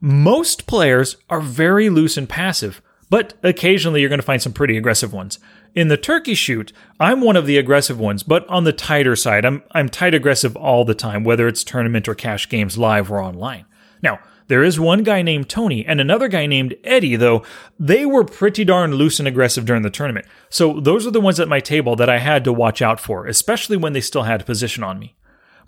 Most 0.01 0.67
players 0.67 1.17
are 1.31 1.41
very 1.41 1.89
loose 1.89 2.19
and 2.19 2.29
passive, 2.29 2.83
but 3.09 3.35
occasionally 3.43 4.01
you're 4.01 4.11
going 4.11 4.19
to 4.19 4.27
find 4.27 4.43
some 4.43 4.53
pretty 4.53 4.77
aggressive 4.77 5.13
ones. 5.13 5.39
In 5.75 5.89
the 5.89 5.97
turkey 5.97 6.35
shoot, 6.35 6.73
I'm 7.01 7.23
one 7.23 7.37
of 7.37 7.47
the 7.47 7.57
aggressive 7.57 7.99
ones, 7.99 8.23
but 8.23 8.47
on 8.49 8.65
the 8.65 8.75
tighter 8.75 9.17
side. 9.17 9.47
I'm, 9.47 9.63
I'm 9.73 9.89
tight 9.89 10.13
aggressive 10.13 10.55
all 10.55 10.85
the 10.85 10.95
time, 10.95 11.25
whether 11.25 11.49
it's 11.49 11.65
tournament 11.65 12.09
or 12.09 12.15
cash 12.15 12.49
games 12.49 12.77
live 12.77 13.11
or 13.11 13.23
online. 13.23 13.65
Now, 14.03 14.21
there 14.49 14.63
is 14.63 14.79
one 14.79 15.03
guy 15.03 15.23
named 15.23 15.49
Tony 15.49 15.87
and 15.87 15.99
another 15.99 16.29
guy 16.29 16.45
named 16.45 16.75
Eddie, 16.85 17.17
though 17.17 17.43
they 17.79 18.05
were 18.05 18.25
pretty 18.25 18.65
darn 18.65 18.93
loose 18.95 19.19
and 19.19 19.27
aggressive 19.27 19.65
during 19.65 19.83
the 19.83 19.89
tournament. 19.89 20.27
So 20.51 20.79
those 20.79 21.07
are 21.07 21.11
the 21.11 21.23
ones 21.23 21.41
at 21.41 21.49
my 21.49 21.61
table 21.61 21.97
that 21.97 22.11
I 22.11 22.19
had 22.19 22.45
to 22.45 22.53
watch 22.53 22.83
out 22.83 23.01
for, 23.01 23.27
especially 23.27 23.79
when 23.79 23.95
they 23.95 24.03
still 24.03 24.25
had 24.25 24.45
position 24.45 24.85
on 24.85 24.99
me. 24.99 25.15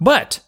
But 0.01 0.41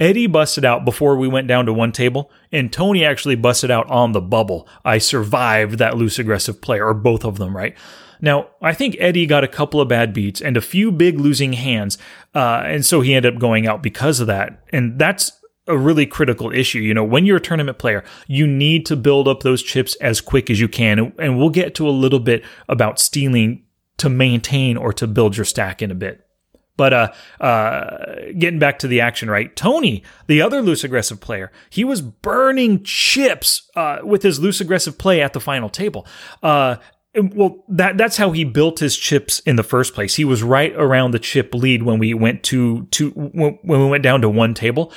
Eddie 0.00 0.26
busted 0.26 0.64
out 0.64 0.84
before 0.84 1.16
we 1.16 1.28
went 1.28 1.46
down 1.46 1.66
to 1.66 1.72
one 1.72 1.92
table, 1.92 2.32
and 2.50 2.72
Tony 2.72 3.04
actually 3.04 3.36
busted 3.36 3.70
out 3.70 3.88
on 3.88 4.10
the 4.10 4.20
bubble. 4.20 4.66
I 4.84 4.98
survived 4.98 5.78
that 5.78 5.96
loose 5.96 6.18
aggressive 6.18 6.60
player, 6.60 6.86
or 6.86 6.94
both 6.94 7.24
of 7.24 7.38
them, 7.38 7.56
right? 7.56 7.76
Now, 8.20 8.48
I 8.60 8.74
think 8.74 8.96
Eddie 8.98 9.26
got 9.26 9.44
a 9.44 9.48
couple 9.48 9.80
of 9.80 9.88
bad 9.88 10.12
beats 10.12 10.40
and 10.40 10.56
a 10.56 10.60
few 10.60 10.90
big 10.90 11.18
losing 11.20 11.52
hands, 11.52 11.98
uh, 12.34 12.62
and 12.64 12.84
so 12.84 13.00
he 13.00 13.14
ended 13.14 13.34
up 13.34 13.40
going 13.40 13.66
out 13.66 13.82
because 13.82 14.20
of 14.20 14.26
that. 14.26 14.64
And 14.72 14.98
that's 14.98 15.32
a 15.68 15.76
really 15.76 16.06
critical 16.06 16.50
issue. 16.50 16.80
You 16.80 16.94
know, 16.94 17.04
when 17.04 17.26
you're 17.26 17.36
a 17.36 17.40
tournament 17.40 17.78
player, 17.78 18.02
you 18.26 18.46
need 18.46 18.86
to 18.86 18.96
build 18.96 19.28
up 19.28 19.42
those 19.42 19.62
chips 19.62 19.94
as 19.96 20.20
quick 20.20 20.50
as 20.50 20.58
you 20.58 20.68
can. 20.68 21.12
And 21.18 21.38
we'll 21.38 21.50
get 21.50 21.74
to 21.76 21.88
a 21.88 21.90
little 21.90 22.20
bit 22.20 22.42
about 22.68 22.98
stealing 22.98 23.64
to 23.98 24.08
maintain 24.08 24.76
or 24.76 24.92
to 24.94 25.06
build 25.06 25.36
your 25.36 25.44
stack 25.44 25.82
in 25.82 25.90
a 25.90 25.94
bit. 25.94 26.24
But 26.78 26.92
uh, 26.92 27.12
uh, 27.40 28.14
getting 28.38 28.60
back 28.60 28.78
to 28.78 28.88
the 28.88 29.00
action, 29.00 29.28
right? 29.28 29.54
Tony, 29.56 30.04
the 30.28 30.40
other 30.40 30.62
loose 30.62 30.84
aggressive 30.84 31.20
player, 31.20 31.50
he 31.68 31.82
was 31.82 32.00
burning 32.00 32.84
chips 32.84 33.68
uh, 33.74 33.98
with 34.04 34.22
his 34.22 34.38
loose 34.38 34.60
aggressive 34.60 34.96
play 34.96 35.20
at 35.20 35.32
the 35.32 35.40
final 35.40 35.68
table. 35.68 36.06
Uh, 37.18 37.28
well, 37.34 37.64
that 37.68 37.98
that's 37.98 38.16
how 38.16 38.32
he 38.32 38.44
built 38.44 38.78
his 38.78 38.96
chips 38.96 39.40
in 39.40 39.56
the 39.56 39.62
first 39.62 39.94
place. 39.94 40.14
He 40.14 40.24
was 40.24 40.42
right 40.42 40.72
around 40.74 41.10
the 41.10 41.18
chip 41.18 41.54
lead 41.54 41.82
when 41.82 41.98
we 41.98 42.14
went 42.14 42.42
to 42.44 42.86
to 42.92 43.10
when 43.10 43.58
we 43.62 43.86
went 43.88 44.02
down 44.02 44.20
to 44.22 44.28
one 44.28 44.54
table 44.54 44.92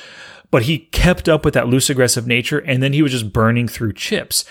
but 0.51 0.63
he 0.63 0.77
kept 0.77 1.29
up 1.29 1.43
with 1.45 1.53
that 1.53 1.69
loose 1.69 1.89
aggressive 1.89 2.27
nature 2.27 2.59
and 2.59 2.83
then 2.83 2.91
he 2.93 3.01
was 3.01 3.13
just 3.13 3.33
burning 3.33 3.67
through 3.67 3.93
chips. 3.93 4.45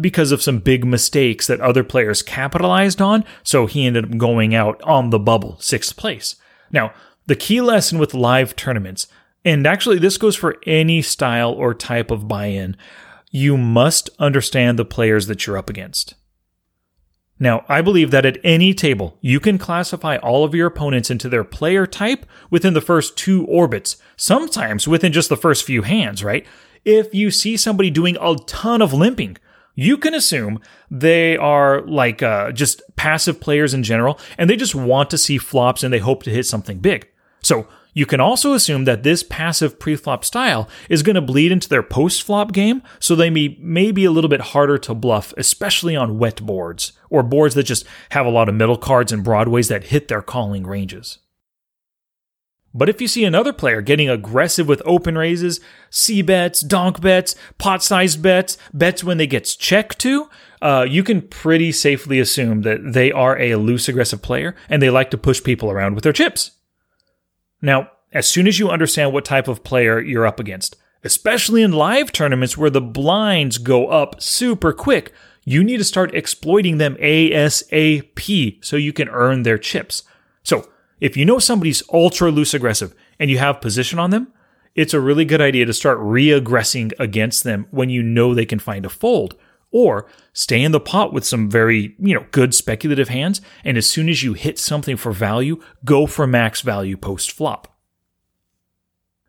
because 0.00 0.32
of 0.32 0.42
some 0.42 0.58
big 0.58 0.84
mistakes 0.84 1.46
that 1.46 1.60
other 1.60 1.84
players 1.84 2.20
capitalized 2.22 3.00
on, 3.00 3.24
so 3.44 3.66
he 3.66 3.86
ended 3.86 4.04
up 4.04 4.18
going 4.18 4.52
out 4.52 4.82
on 4.82 5.10
the 5.10 5.18
bubble, 5.18 5.56
sixth 5.60 5.96
place. 5.96 6.34
Now, 6.72 6.92
the 7.26 7.36
key 7.36 7.60
lesson 7.60 7.98
with 7.98 8.12
live 8.12 8.56
tournaments, 8.56 9.06
and 9.44 9.64
actually 9.64 10.00
this 10.00 10.18
goes 10.18 10.34
for 10.34 10.56
any 10.66 11.02
style 11.02 11.52
or 11.52 11.72
type 11.72 12.10
of 12.10 12.26
buy 12.26 12.46
in, 12.46 12.76
you 13.30 13.56
must 13.56 14.10
understand 14.18 14.76
the 14.76 14.84
players 14.84 15.28
that 15.28 15.46
you're 15.46 15.58
up 15.58 15.70
against. 15.70 16.14
Now, 17.38 17.64
I 17.68 17.82
believe 17.82 18.10
that 18.12 18.24
at 18.24 18.38
any 18.42 18.72
table, 18.72 19.18
you 19.20 19.40
can 19.40 19.58
classify 19.58 20.16
all 20.16 20.44
of 20.44 20.54
your 20.54 20.68
opponents 20.68 21.10
into 21.10 21.28
their 21.28 21.44
player 21.44 21.86
type 21.86 22.24
within 22.50 22.72
the 22.72 22.80
first 22.80 23.16
two 23.16 23.44
orbits, 23.46 23.98
sometimes 24.16 24.88
within 24.88 25.12
just 25.12 25.28
the 25.28 25.36
first 25.36 25.64
few 25.64 25.82
hands, 25.82 26.24
right? 26.24 26.46
If 26.84 27.12
you 27.14 27.30
see 27.30 27.56
somebody 27.56 27.90
doing 27.90 28.16
a 28.20 28.36
ton 28.46 28.80
of 28.80 28.94
limping, 28.94 29.36
you 29.74 29.98
can 29.98 30.14
assume 30.14 30.60
they 30.90 31.36
are 31.36 31.82
like 31.82 32.22
uh, 32.22 32.52
just 32.52 32.80
passive 32.96 33.38
players 33.38 33.74
in 33.74 33.82
general, 33.82 34.18
and 34.38 34.48
they 34.48 34.56
just 34.56 34.74
want 34.74 35.10
to 35.10 35.18
see 35.18 35.36
flops 35.36 35.82
and 35.82 35.92
they 35.92 35.98
hope 35.98 36.22
to 36.22 36.30
hit 36.30 36.46
something 36.46 36.78
big. 36.78 37.06
So 37.42 37.68
you 37.96 38.04
can 38.04 38.20
also 38.20 38.52
assume 38.52 38.84
that 38.84 39.04
this 39.04 39.22
passive 39.22 39.78
preflop 39.78 40.22
style 40.22 40.68
is 40.90 41.02
going 41.02 41.14
to 41.14 41.22
bleed 41.22 41.50
into 41.50 41.66
their 41.66 41.82
post 41.82 42.22
flop 42.22 42.52
game, 42.52 42.82
so 43.00 43.14
they 43.14 43.30
may, 43.30 43.56
may 43.58 43.90
be 43.90 44.04
a 44.04 44.10
little 44.10 44.28
bit 44.28 44.52
harder 44.52 44.76
to 44.76 44.94
bluff, 44.94 45.32
especially 45.38 45.96
on 45.96 46.18
wet 46.18 46.44
boards, 46.44 46.92
or 47.08 47.22
boards 47.22 47.54
that 47.54 47.62
just 47.62 47.86
have 48.10 48.26
a 48.26 48.30
lot 48.30 48.50
of 48.50 48.54
middle 48.54 48.76
cards 48.76 49.12
and 49.12 49.24
broadways 49.24 49.68
that 49.68 49.84
hit 49.84 50.08
their 50.08 50.20
calling 50.20 50.66
ranges. 50.66 51.20
But 52.74 52.90
if 52.90 53.00
you 53.00 53.08
see 53.08 53.24
another 53.24 53.54
player 53.54 53.80
getting 53.80 54.10
aggressive 54.10 54.68
with 54.68 54.82
open 54.84 55.16
raises, 55.16 55.58
C 55.88 56.20
bets, 56.20 56.60
donk 56.60 57.00
bets, 57.00 57.34
pot 57.56 57.82
sized 57.82 58.20
bets, 58.20 58.58
bets 58.74 59.02
when 59.02 59.16
they 59.16 59.26
gets 59.26 59.56
checked 59.56 59.98
to, 60.00 60.28
uh, 60.60 60.84
you 60.86 61.02
can 61.02 61.22
pretty 61.22 61.72
safely 61.72 62.20
assume 62.20 62.60
that 62.60 62.92
they 62.92 63.10
are 63.10 63.38
a 63.38 63.54
loose 63.54 63.88
aggressive 63.88 64.20
player 64.20 64.54
and 64.68 64.82
they 64.82 64.90
like 64.90 65.10
to 65.12 65.16
push 65.16 65.42
people 65.42 65.70
around 65.70 65.94
with 65.94 66.04
their 66.04 66.12
chips. 66.12 66.55
Now, 67.62 67.90
as 68.12 68.28
soon 68.28 68.46
as 68.46 68.58
you 68.58 68.70
understand 68.70 69.12
what 69.12 69.24
type 69.24 69.48
of 69.48 69.64
player 69.64 70.00
you're 70.00 70.26
up 70.26 70.40
against, 70.40 70.76
especially 71.04 71.62
in 71.62 71.72
live 71.72 72.12
tournaments 72.12 72.56
where 72.56 72.70
the 72.70 72.80
blinds 72.80 73.58
go 73.58 73.88
up 73.88 74.20
super 74.20 74.72
quick, 74.72 75.12
you 75.44 75.62
need 75.62 75.76
to 75.78 75.84
start 75.84 76.14
exploiting 76.14 76.78
them 76.78 76.96
ASAP 76.96 78.64
so 78.64 78.76
you 78.76 78.92
can 78.92 79.08
earn 79.08 79.42
their 79.42 79.58
chips. 79.58 80.02
So, 80.42 80.68
if 81.00 81.16
you 81.16 81.24
know 81.24 81.38
somebody's 81.38 81.82
ultra 81.92 82.30
loose 82.30 82.54
aggressive 82.54 82.94
and 83.18 83.30
you 83.30 83.38
have 83.38 83.60
position 83.60 83.98
on 83.98 84.10
them, 84.10 84.32
it's 84.74 84.94
a 84.94 85.00
really 85.00 85.24
good 85.24 85.40
idea 85.40 85.64
to 85.66 85.72
start 85.72 85.98
re-aggressing 86.00 86.92
against 86.98 87.44
them 87.44 87.66
when 87.70 87.90
you 87.90 88.02
know 88.02 88.34
they 88.34 88.46
can 88.46 88.58
find 88.58 88.84
a 88.84 88.90
fold. 88.90 89.36
Or 89.70 90.08
stay 90.32 90.62
in 90.62 90.72
the 90.72 90.80
pot 90.80 91.12
with 91.12 91.26
some 91.26 91.50
very, 91.50 91.94
you 91.98 92.14
know, 92.14 92.26
good 92.30 92.54
speculative 92.54 93.08
hands, 93.08 93.40
and 93.64 93.76
as 93.76 93.88
soon 93.88 94.08
as 94.08 94.22
you 94.22 94.32
hit 94.32 94.58
something 94.58 94.96
for 94.96 95.12
value, 95.12 95.60
go 95.84 96.06
for 96.06 96.26
max 96.26 96.60
value 96.60 96.96
post 96.96 97.32
flop. 97.32 97.76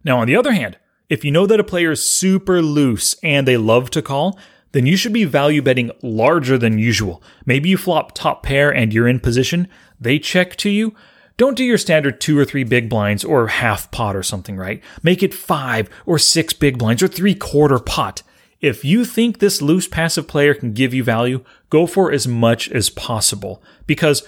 Now, 0.03 0.19
on 0.19 0.27
the 0.27 0.35
other 0.35 0.53
hand, 0.53 0.77
if 1.09 1.25
you 1.25 1.31
know 1.31 1.45
that 1.47 1.59
a 1.59 1.63
player 1.63 1.91
is 1.91 2.07
super 2.07 2.61
loose 2.61 3.15
and 3.23 3.47
they 3.47 3.57
love 3.57 3.89
to 3.91 4.01
call, 4.01 4.39
then 4.73 4.85
you 4.85 4.97
should 4.97 5.13
be 5.13 5.23
value 5.23 5.61
betting 5.61 5.91
larger 6.01 6.57
than 6.57 6.77
usual. 6.77 7.23
Maybe 7.45 7.69
you 7.69 7.77
flop 7.77 8.13
top 8.13 8.43
pair 8.43 8.73
and 8.73 8.93
you're 8.93 9.07
in 9.07 9.19
position, 9.19 9.67
they 9.99 10.19
check 10.19 10.55
to 10.57 10.69
you. 10.69 10.93
Don't 11.37 11.55
do 11.55 11.63
your 11.63 11.77
standard 11.77 12.19
two 12.19 12.37
or 12.37 12.45
three 12.45 12.63
big 12.63 12.89
blinds 12.89 13.23
or 13.23 13.47
half 13.47 13.91
pot 13.91 14.15
or 14.15 14.23
something, 14.23 14.57
right? 14.57 14.83
Make 15.03 15.21
it 15.21 15.33
five 15.33 15.89
or 16.05 16.17
six 16.17 16.51
big 16.51 16.77
blinds 16.77 17.03
or 17.03 17.07
three 17.07 17.35
quarter 17.35 17.79
pot. 17.79 18.23
If 18.59 18.83
you 18.83 19.05
think 19.05 19.37
this 19.37 19.61
loose 19.61 19.87
passive 19.87 20.27
player 20.27 20.53
can 20.53 20.73
give 20.73 20.93
you 20.93 21.03
value, 21.03 21.43
go 21.69 21.85
for 21.85 22.11
as 22.11 22.27
much 22.27 22.69
as 22.69 22.89
possible 22.89 23.61
because 23.85 24.27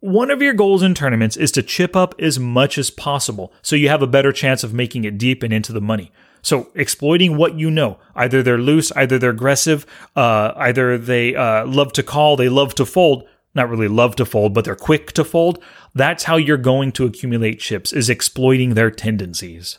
one 0.00 0.30
of 0.30 0.40
your 0.40 0.54
goals 0.54 0.82
in 0.82 0.94
tournaments 0.94 1.36
is 1.36 1.50
to 1.52 1.62
chip 1.62 1.96
up 1.96 2.14
as 2.20 2.38
much 2.38 2.78
as 2.78 2.90
possible 2.90 3.52
so 3.62 3.74
you 3.74 3.88
have 3.88 4.02
a 4.02 4.06
better 4.06 4.30
chance 4.30 4.62
of 4.62 4.74
making 4.74 5.04
it 5.04 5.18
deep 5.18 5.42
and 5.42 5.52
into 5.52 5.72
the 5.72 5.80
money. 5.80 6.12
So 6.42 6.68
exploiting 6.76 7.36
what 7.36 7.58
you 7.58 7.72
know, 7.72 7.98
either 8.14 8.40
they're 8.40 8.58
loose, 8.58 8.92
either 8.92 9.18
they're 9.18 9.30
aggressive, 9.30 9.84
uh, 10.14 10.52
either 10.56 10.96
they 10.96 11.34
uh, 11.34 11.66
love 11.66 11.92
to 11.94 12.04
call, 12.04 12.36
they 12.36 12.48
love 12.48 12.74
to 12.76 12.86
fold. 12.86 13.26
Not 13.52 13.70
really 13.70 13.88
love 13.88 14.14
to 14.16 14.26
fold, 14.26 14.54
but 14.54 14.64
they're 14.64 14.76
quick 14.76 15.12
to 15.12 15.24
fold. 15.24 15.58
That's 15.94 16.24
how 16.24 16.36
you're 16.36 16.58
going 16.58 16.92
to 16.92 17.06
accumulate 17.06 17.58
chips, 17.58 17.92
is 17.92 18.10
exploiting 18.10 18.74
their 18.74 18.90
tendencies. 18.90 19.78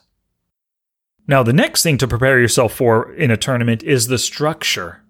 Now, 1.28 1.44
the 1.44 1.54
next 1.54 1.84
thing 1.84 1.98
to 1.98 2.08
prepare 2.08 2.40
yourself 2.40 2.74
for 2.74 3.14
in 3.14 3.32
a 3.32 3.38
tournament 3.38 3.84
is 3.84 4.08
the 4.08 4.18
structure. 4.18 5.02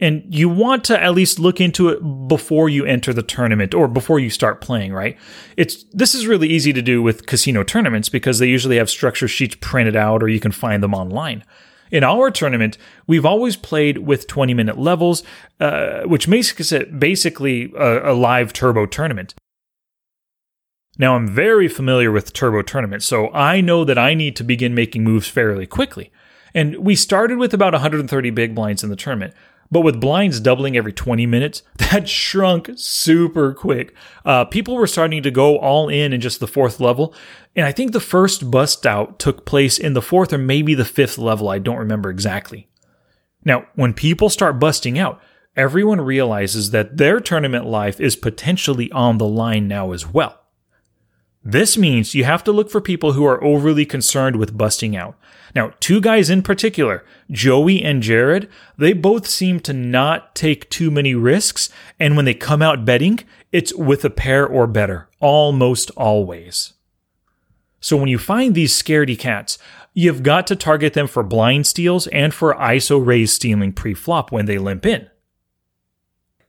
And 0.00 0.24
you 0.34 0.48
want 0.48 0.84
to 0.84 1.02
at 1.02 1.14
least 1.14 1.38
look 1.38 1.60
into 1.60 1.88
it 1.88 2.00
before 2.28 2.68
you 2.68 2.84
enter 2.84 3.12
the 3.12 3.22
tournament 3.22 3.74
or 3.74 3.88
before 3.88 4.18
you 4.18 4.28
start 4.28 4.60
playing, 4.60 4.92
right? 4.92 5.16
It's 5.56 5.84
this 5.92 6.14
is 6.14 6.26
really 6.26 6.48
easy 6.48 6.72
to 6.74 6.82
do 6.82 7.02
with 7.02 7.26
casino 7.26 7.62
tournaments 7.62 8.10
because 8.10 8.38
they 8.38 8.48
usually 8.48 8.76
have 8.76 8.90
structure 8.90 9.28
sheets 9.28 9.56
printed 9.60 9.96
out 9.96 10.22
or 10.22 10.28
you 10.28 10.40
can 10.40 10.52
find 10.52 10.82
them 10.82 10.94
online. 10.94 11.44
In 11.90 12.02
our 12.04 12.30
tournament, 12.30 12.76
we've 13.06 13.24
always 13.24 13.56
played 13.56 13.98
with 13.98 14.26
20 14.26 14.52
minute 14.54 14.76
levels, 14.76 15.22
uh, 15.60 16.02
which 16.02 16.28
makes 16.28 16.72
it 16.72 16.98
basically 16.98 17.72
a, 17.76 18.12
a 18.12 18.14
live 18.14 18.52
turbo 18.52 18.86
tournament. 18.86 19.34
Now, 20.98 21.14
I'm 21.14 21.28
very 21.28 21.68
familiar 21.68 22.10
with 22.10 22.32
turbo 22.32 22.62
tournaments, 22.62 23.06
so 23.06 23.30
I 23.32 23.60
know 23.60 23.84
that 23.84 23.98
I 23.98 24.14
need 24.14 24.34
to 24.36 24.44
begin 24.44 24.74
making 24.74 25.04
moves 25.04 25.28
fairly 25.28 25.66
quickly. 25.66 26.10
And 26.54 26.78
we 26.78 26.96
started 26.96 27.36
with 27.36 27.52
about 27.52 27.74
130 27.74 28.30
big 28.30 28.54
blinds 28.54 28.82
in 28.82 28.88
the 28.88 28.96
tournament. 28.96 29.34
But 29.70 29.80
with 29.80 30.00
blinds 30.00 30.40
doubling 30.40 30.76
every 30.76 30.92
20 30.92 31.26
minutes, 31.26 31.62
that 31.78 32.08
shrunk 32.08 32.70
super 32.76 33.52
quick. 33.52 33.94
Uh, 34.24 34.44
people 34.44 34.76
were 34.76 34.86
starting 34.86 35.22
to 35.22 35.30
go 35.30 35.58
all 35.58 35.88
in 35.88 36.12
in 36.12 36.20
just 36.20 36.40
the 36.40 36.46
fourth 36.46 36.80
level. 36.80 37.14
And 37.54 37.66
I 37.66 37.72
think 37.72 37.92
the 37.92 38.00
first 38.00 38.50
bust 38.50 38.86
out 38.86 39.18
took 39.18 39.44
place 39.44 39.78
in 39.78 39.92
the 39.92 40.02
fourth 40.02 40.32
or 40.32 40.38
maybe 40.38 40.74
the 40.74 40.84
fifth 40.84 41.18
level. 41.18 41.48
I 41.48 41.58
don't 41.58 41.78
remember 41.78 42.10
exactly. 42.10 42.68
Now, 43.44 43.66
when 43.74 43.92
people 43.92 44.30
start 44.30 44.58
busting 44.58 44.98
out, 44.98 45.20
everyone 45.56 46.00
realizes 46.00 46.70
that 46.70 46.96
their 46.96 47.20
tournament 47.20 47.66
life 47.66 48.00
is 48.00 48.16
potentially 48.16 48.90
on 48.92 49.18
the 49.18 49.28
line 49.28 49.68
now 49.68 49.92
as 49.92 50.06
well. 50.06 50.45
This 51.48 51.78
means 51.78 52.12
you 52.12 52.24
have 52.24 52.42
to 52.42 52.50
look 52.50 52.72
for 52.72 52.80
people 52.80 53.12
who 53.12 53.24
are 53.24 53.42
overly 53.42 53.86
concerned 53.86 54.34
with 54.34 54.58
busting 54.58 54.96
out. 54.96 55.16
Now, 55.54 55.74
two 55.78 56.00
guys 56.00 56.28
in 56.28 56.42
particular, 56.42 57.04
Joey 57.30 57.84
and 57.84 58.02
Jared, 58.02 58.48
they 58.76 58.92
both 58.92 59.28
seem 59.28 59.60
to 59.60 59.72
not 59.72 60.34
take 60.34 60.68
too 60.70 60.90
many 60.90 61.14
risks, 61.14 61.68
and 62.00 62.16
when 62.16 62.24
they 62.24 62.34
come 62.34 62.62
out 62.62 62.84
betting, 62.84 63.20
it's 63.52 63.72
with 63.72 64.04
a 64.04 64.10
pair 64.10 64.44
or 64.44 64.66
better, 64.66 65.08
almost 65.20 65.92
always. 65.92 66.72
So 67.78 67.96
when 67.96 68.08
you 68.08 68.18
find 68.18 68.56
these 68.56 68.74
scaredy 68.74 69.16
cats, 69.16 69.56
you've 69.94 70.24
got 70.24 70.48
to 70.48 70.56
target 70.56 70.94
them 70.94 71.06
for 71.06 71.22
blind 71.22 71.68
steals 71.68 72.08
and 72.08 72.34
for 72.34 72.56
ISO 72.56 73.06
raise 73.06 73.32
stealing 73.32 73.72
pre-flop 73.72 74.32
when 74.32 74.46
they 74.46 74.58
limp 74.58 74.84
in. 74.84 75.08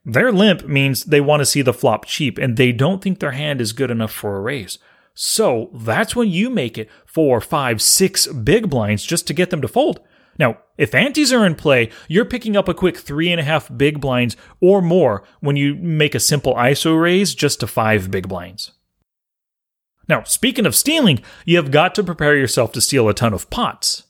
Their 0.08 0.32
limp 0.32 0.66
means 0.66 1.04
they 1.04 1.20
want 1.20 1.42
to 1.42 1.46
see 1.46 1.62
the 1.62 1.74
flop 1.74 2.06
cheap 2.06 2.38
and 2.38 2.56
they 2.56 2.72
don't 2.72 3.02
think 3.02 3.20
their 3.20 3.32
hand 3.32 3.60
is 3.60 3.74
good 3.74 3.92
enough 3.92 4.12
for 4.12 4.38
a 4.38 4.40
raise. 4.40 4.80
So 5.14 5.70
that's 5.74 6.16
when 6.16 6.30
you 6.30 6.50
make 6.50 6.78
it 6.78 6.90
four, 7.06 7.42
five, 7.42 7.82
six 7.82 8.26
big 8.26 8.70
blinds 8.70 9.04
just 9.04 9.28
to 9.28 9.34
get 9.34 9.50
them 9.50 9.62
to 9.62 9.68
fold. 9.68 10.00
Now, 10.40 10.60
if 10.78 10.96
antes 10.96 11.34
are 11.34 11.46
in 11.46 11.56
play, 11.56 11.90
you're 12.08 12.24
picking 12.24 12.56
up 12.56 12.70
a 12.70 12.74
quick 12.74 12.96
three 12.96 13.30
and 13.32 13.42
a 13.42 13.44
half 13.44 13.76
big 13.76 14.00
blinds 14.00 14.38
or 14.62 14.82
more 14.82 15.24
when 15.42 15.58
you 15.58 15.76
make 15.76 16.16
a 16.16 16.22
simple 16.22 16.54
ISO 16.56 17.00
raise 17.02 17.36
just 17.36 17.60
to 17.60 17.68
five 17.68 18.10
big 18.10 18.30
blinds. 18.30 18.72
Now, 20.08 20.24
speaking 20.24 20.66
of 20.66 20.76
stealing, 20.76 21.20
you 21.44 21.58
have 21.58 21.70
got 21.70 21.94
to 21.96 22.04
prepare 22.04 22.38
yourself 22.38 22.72
to 22.74 22.82
steal 22.82 23.10
a 23.10 23.14
ton 23.14 23.34
of 23.34 23.50
pots. 23.50 24.04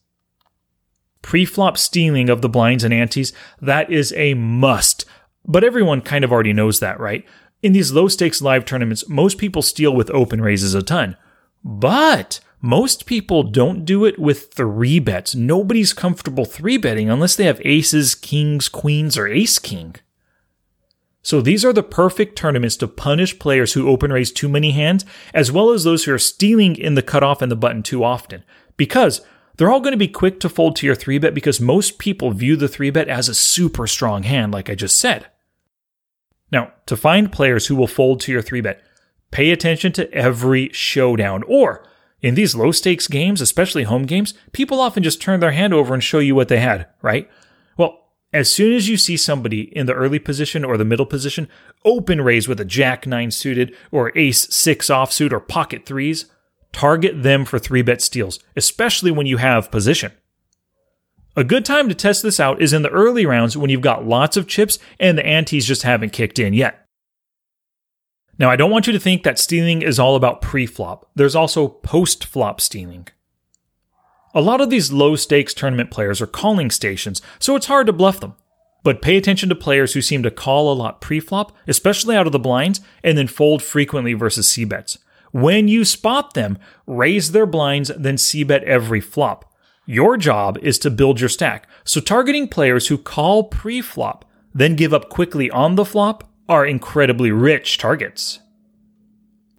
Pre-flop 1.23 1.75
stealing 1.75 2.29
of 2.29 2.43
the 2.43 2.49
blinds 2.49 2.83
and 2.83 2.93
antes, 2.93 3.33
that 3.59 3.91
is 3.91 4.13
a 4.15 4.35
must 4.35 5.05
but 5.47 5.63
everyone 5.63 6.01
kind 6.01 6.23
of 6.23 6.31
already 6.31 6.53
knows 6.53 6.79
that, 6.79 6.99
right? 6.99 7.25
In 7.63 7.71
these 7.71 7.91
low 7.91 8.07
stakes 8.07 8.41
live 8.41 8.65
tournaments, 8.65 9.07
most 9.09 9.37
people 9.37 9.61
steal 9.61 9.95
with 9.95 10.11
open 10.11 10.41
raises 10.41 10.75
a 10.75 10.83
ton. 10.83 11.17
But 11.63 12.39
most 12.61 13.05
people 13.05 13.43
don't 13.43 13.85
do 13.85 14.05
it 14.05 14.19
with 14.19 14.53
three 14.53 14.99
bets. 14.99 15.33
Nobody's 15.35 15.93
comfortable 15.93 16.45
three 16.45 16.77
betting 16.77 17.09
unless 17.09 17.35
they 17.35 17.45
have 17.45 17.61
aces, 17.63 18.13
kings, 18.13 18.67
queens, 18.67 19.17
or 19.17 19.27
ace 19.27 19.57
king. 19.57 19.95
So 21.21 21.41
these 21.41 21.65
are 21.65 21.73
the 21.73 21.83
perfect 21.83 22.37
tournaments 22.37 22.77
to 22.77 22.87
punish 22.87 23.37
players 23.37 23.73
who 23.73 23.89
open 23.89 24.13
raise 24.13 24.31
too 24.31 24.47
many 24.47 24.71
hands, 24.71 25.03
as 25.33 25.51
well 25.51 25.71
as 25.71 25.83
those 25.83 26.05
who 26.05 26.13
are 26.13 26.19
stealing 26.19 26.75
in 26.75 26.95
the 26.95 27.01
cutoff 27.01 27.41
and 27.41 27.51
the 27.51 27.55
button 27.55 27.83
too 27.83 28.03
often. 28.03 28.43
Because 28.77 29.21
they're 29.57 29.71
all 29.71 29.81
going 29.81 29.91
to 29.91 29.97
be 29.97 30.07
quick 30.07 30.39
to 30.39 30.49
fold 30.49 30.75
to 30.77 30.85
your 30.85 30.95
three 30.95 31.17
bet 31.17 31.33
because 31.33 31.59
most 31.59 31.97
people 31.97 32.31
view 32.31 32.55
the 32.55 32.67
three 32.67 32.91
bet 32.91 33.07
as 33.07 33.27
a 33.27 33.35
super 33.35 33.87
strong 33.87 34.23
hand, 34.23 34.53
like 34.53 34.69
I 34.69 34.75
just 34.75 34.97
said. 34.97 35.27
Now, 36.51 36.71
to 36.85 36.95
find 36.95 37.31
players 37.31 37.67
who 37.67 37.75
will 37.75 37.87
fold 37.87 38.21
to 38.21 38.31
your 38.31 38.41
3 38.41 38.61
bet, 38.61 38.81
pay 39.31 39.51
attention 39.51 39.91
to 39.93 40.11
every 40.13 40.69
showdown. 40.71 41.43
Or, 41.47 41.85
in 42.21 42.35
these 42.35 42.55
low 42.55 42.71
stakes 42.71 43.07
games, 43.07 43.41
especially 43.41 43.83
home 43.83 44.05
games, 44.05 44.33
people 44.51 44.79
often 44.79 45.03
just 45.03 45.21
turn 45.21 45.39
their 45.39 45.51
hand 45.51 45.73
over 45.73 45.93
and 45.93 46.03
show 46.03 46.19
you 46.19 46.33
what 46.35 46.47
they 46.47 46.59
had, 46.59 46.87
right? 47.01 47.29
Well, 47.77 48.05
As 48.33 48.51
soon 48.51 48.73
as 48.73 48.89
you 48.89 48.97
see 48.97 49.15
somebody 49.15 49.61
in 49.75 49.85
the 49.85 49.93
early 49.93 50.19
position 50.19 50.65
or 50.65 50.77
the 50.77 50.85
middle 50.85 51.05
position, 51.05 51.47
open 51.85 52.19
raise 52.21 52.47
with 52.47 52.59
a 52.59 52.65
jack 52.65 53.07
9 53.07 53.31
suited 53.31 53.73
or 53.89 54.15
ace 54.17 54.53
6 54.53 54.87
offsuit 54.89 55.31
or 55.31 55.39
pocket 55.39 55.85
3s, 55.85 56.25
target 56.73 57.23
them 57.23 57.45
for 57.45 57.57
3 57.57 57.81
bet 57.81 58.01
steals, 58.01 58.39
especially 58.55 59.11
when 59.11 59.27
you 59.27 59.37
have 59.37 59.71
position. 59.71 60.11
A 61.37 61.43
good 61.43 61.65
time 61.65 61.87
to 61.87 61.93
test 61.93 62.23
this 62.23 62.39
out 62.39 62.59
is 62.63 62.73
in 62.73 62.81
the 62.81 62.89
early 62.89 63.23
rounds 63.23 63.55
when 63.55 63.69
you've 63.69 63.79
got 63.79 64.07
lots 64.07 64.37
of 64.37 64.47
chips 64.47 64.79
and 64.99 65.15
the 65.15 65.25
antes 65.25 65.65
just 65.65 65.83
haven't 65.83 66.11
kicked 66.11 66.39
in 66.39 66.55
yet. 66.55 66.83
Now, 68.39 68.49
I 68.49 68.55
don't 68.55 68.71
want 68.71 68.87
you 68.87 68.93
to 68.93 68.99
think 68.99 69.21
that 69.21 69.37
stealing 69.37 69.83
is 69.83 69.99
all 69.99 70.15
about 70.15 70.41
pre 70.41 70.65
flop. 70.65 71.07
There's 71.13 71.35
also 71.35 71.67
post 71.67 72.25
flop 72.25 72.59
stealing. 72.59 73.07
A 74.33 74.41
lot 74.41 74.61
of 74.61 74.71
these 74.71 74.91
low 74.91 75.15
stakes 75.15 75.53
tournament 75.53 75.91
players 75.91 76.21
are 76.23 76.27
calling 76.27 76.71
stations, 76.71 77.21
so 77.37 77.55
it's 77.55 77.67
hard 77.67 77.85
to 77.85 77.93
bluff 77.93 78.19
them. 78.19 78.33
But 78.83 79.03
pay 79.03 79.15
attention 79.15 79.49
to 79.49 79.55
players 79.55 79.93
who 79.93 80.01
seem 80.01 80.23
to 80.23 80.31
call 80.31 80.71
a 80.71 80.73
lot 80.73 81.01
pre-flop, 81.01 81.55
especially 81.67 82.15
out 82.15 82.25
of 82.25 82.33
the 82.33 82.39
blinds, 82.39 82.81
and 83.03 83.15
then 83.15 83.27
fold 83.27 83.61
frequently 83.61 84.13
versus 84.13 84.49
c-bets. 84.49 84.97
When 85.31 85.67
you 85.67 85.85
spot 85.85 86.33
them, 86.33 86.57
raise 86.87 87.31
their 87.31 87.45
blinds, 87.45 87.91
then 87.95 88.17
c-bet 88.17 88.63
every 88.63 89.01
flop. 89.01 89.46
Your 89.89 90.17
job 90.17 90.57
is 90.57 90.77
to 90.79 90.89
build 90.89 91.21
your 91.21 91.29
stack, 91.29 91.65
so 91.85 92.01
targeting 92.01 92.49
players 92.49 92.89
who 92.89 92.97
call 92.97 93.45
pre-flop, 93.45 94.25
then 94.53 94.75
give 94.75 94.93
up 94.93 95.07
quickly 95.07 95.49
on 95.49 95.75
the 95.75 95.85
flop, 95.85 96.29
are 96.49 96.65
incredibly 96.65 97.31
rich 97.31 97.77
targets. 97.77 98.39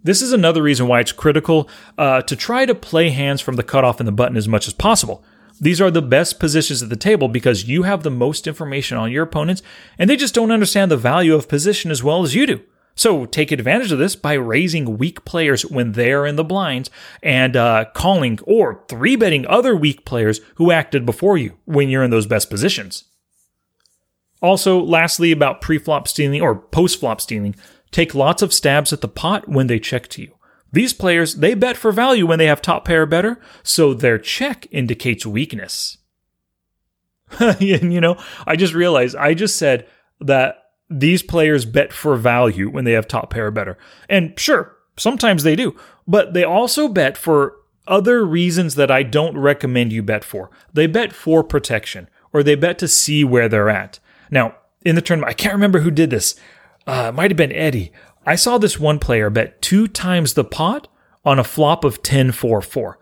This 0.05 0.21
is 0.21 0.35
another 0.35 0.63
reason 0.63 0.87
why 0.87 1.01
it's 1.01 1.13
critical 1.13 1.67
uh, 1.97 2.21
to 2.23 2.37
try 2.37 2.67
to 2.67 2.75
play 2.75 3.09
hands 3.09 3.41
from 3.41 3.57
the 3.57 3.63
cutoff 3.63 4.01
and 4.01 4.07
the 4.07 4.13
button 4.13 4.37
as 4.37 4.47
much 4.47 4.69
as 4.69 4.75
possible. 4.75 5.25
These 5.59 5.81
are 5.81 5.91
the 5.91 6.03
best 6.03 6.39
positions 6.39 6.83
at 6.83 6.91
the 6.91 6.97
table 6.97 7.29
because 7.29 7.67
you 7.67 7.85
have 7.85 8.03
the 8.03 8.11
most 8.11 8.47
information 8.47 8.99
on 8.99 9.11
your 9.11 9.25
opponents 9.25 9.63
and 9.99 10.11
they 10.11 10.17
just 10.17 10.35
don't 10.35 10.53
understand 10.53 10.91
the 10.91 10.99
value 10.99 11.35
of 11.35 11.49
position 11.49 11.91
as 11.91 12.05
well 12.05 12.23
as 12.23 12.35
you 12.35 12.47
do. 12.47 12.61
So 12.99 13.27
take 13.27 13.53
advantage 13.53 13.93
of 13.93 14.01
this 14.01 14.17
by 14.17 14.33
raising 14.33 14.99
weak 14.99 15.25
players 15.25 15.65
when 15.65 15.93
they're 15.93 16.27
in 16.27 16.35
the 16.35 16.43
blinds 16.43 16.91
and 17.23 17.57
uh, 17.57 17.85
calling 17.95 18.41
or 18.43 18.83
three 18.89 19.15
betting 19.15 19.47
other 19.47 19.77
weak 19.77 20.05
players 20.05 20.41
who 20.57 20.73
acted 20.73 21.07
before 21.07 21.39
you 21.39 21.57
when 21.65 21.89
you're 21.89 22.03
in 22.03 22.11
those 22.11 22.27
best 22.27 22.51
positions. 22.51 23.05
Also, 24.43 24.81
lastly, 24.81 25.31
about 25.31 25.61
pre-flop 25.61 26.09
stealing 26.09 26.43
or 26.43 26.57
post-flop 26.57 27.21
stealing, 27.21 27.55
take 27.93 28.17
lots 28.17 28.43
of 28.43 28.53
stabs 28.53 28.93
at 28.93 29.01
the 29.01 29.07
pot 29.07 29.49
when 29.49 29.69
they 29.69 29.79
check 29.79 30.09
to 30.09 30.23
you. 30.23 30.35
These 30.73 30.93
players, 30.93 31.37
they 31.37 31.55
bet 31.55 31.77
for 31.77 31.93
value 31.93 32.27
when 32.27 32.41
they 32.41 32.47
have 32.47 32.61
top 32.61 32.85
pair 32.85 33.07
better, 33.07 33.41
so 33.63 33.95
their 33.95 34.19
check 34.19 34.67
indicates 34.73 35.25
weakness. 35.25 35.99
you 37.61 38.01
know, 38.01 38.21
I 38.45 38.57
just 38.57 38.75
realized 38.75 39.15
I 39.15 39.35
just 39.35 39.57
said 39.57 39.87
that 40.21 40.65
these 40.91 41.23
players 41.23 41.65
bet 41.65 41.93
for 41.93 42.17
value 42.17 42.71
when 42.71 42.85
they 42.85 42.93
have 42.93 43.09
top 43.09 43.31
pair 43.31 43.51
better. 43.51 43.77
And 44.09 44.39
sure, 44.39 44.77
sometimes 44.97 45.43
they 45.43 45.57
do, 45.57 45.77
but 46.07 46.35
they 46.35 46.45
also 46.45 46.89
bet 46.89 47.17
for 47.17 47.57
other 47.87 48.25
reasons 48.25 48.75
that 48.75 48.91
I 48.91 49.03
don't 49.03 49.37
recommend 49.37 49.93
you 49.93 50.03
bet 50.03 50.25
for. 50.25 50.51
They 50.73 50.87
bet 50.87 51.13
for 51.13 51.43
protection, 51.43 52.09
or 52.33 52.43
they 52.43 52.55
bet 52.55 52.79
to 52.79 52.89
see 52.89 53.25
where 53.25 53.49
they're 53.49 53.71
at. 53.71 53.99
Now, 54.31 54.57
in 54.85 54.95
the 54.95 55.03
tournament, 55.03 55.31
I 55.31 55.35
can't 55.35 55.55
remember 55.55 55.81
who 55.81 55.91
did 55.91 56.11
this, 56.11 56.35
uh, 56.87 57.07
it 57.09 57.15
might 57.15 57.31
have 57.31 57.37
been 57.37 57.53
Eddie. 57.53 57.93
I 58.25 58.35
saw 58.35 58.59
this 58.59 58.79
one 58.79 58.99
player 58.99 59.31
bet 59.31 59.61
two 59.63 59.89
times 59.89 60.35
the 60.35 60.45
pot 60.45 60.89
on 61.25 61.39
a 61.39 61.45
flop 61.45 61.85
of 61.85 62.03
10 62.03 62.33
4 62.33 62.61
4. 62.61 62.99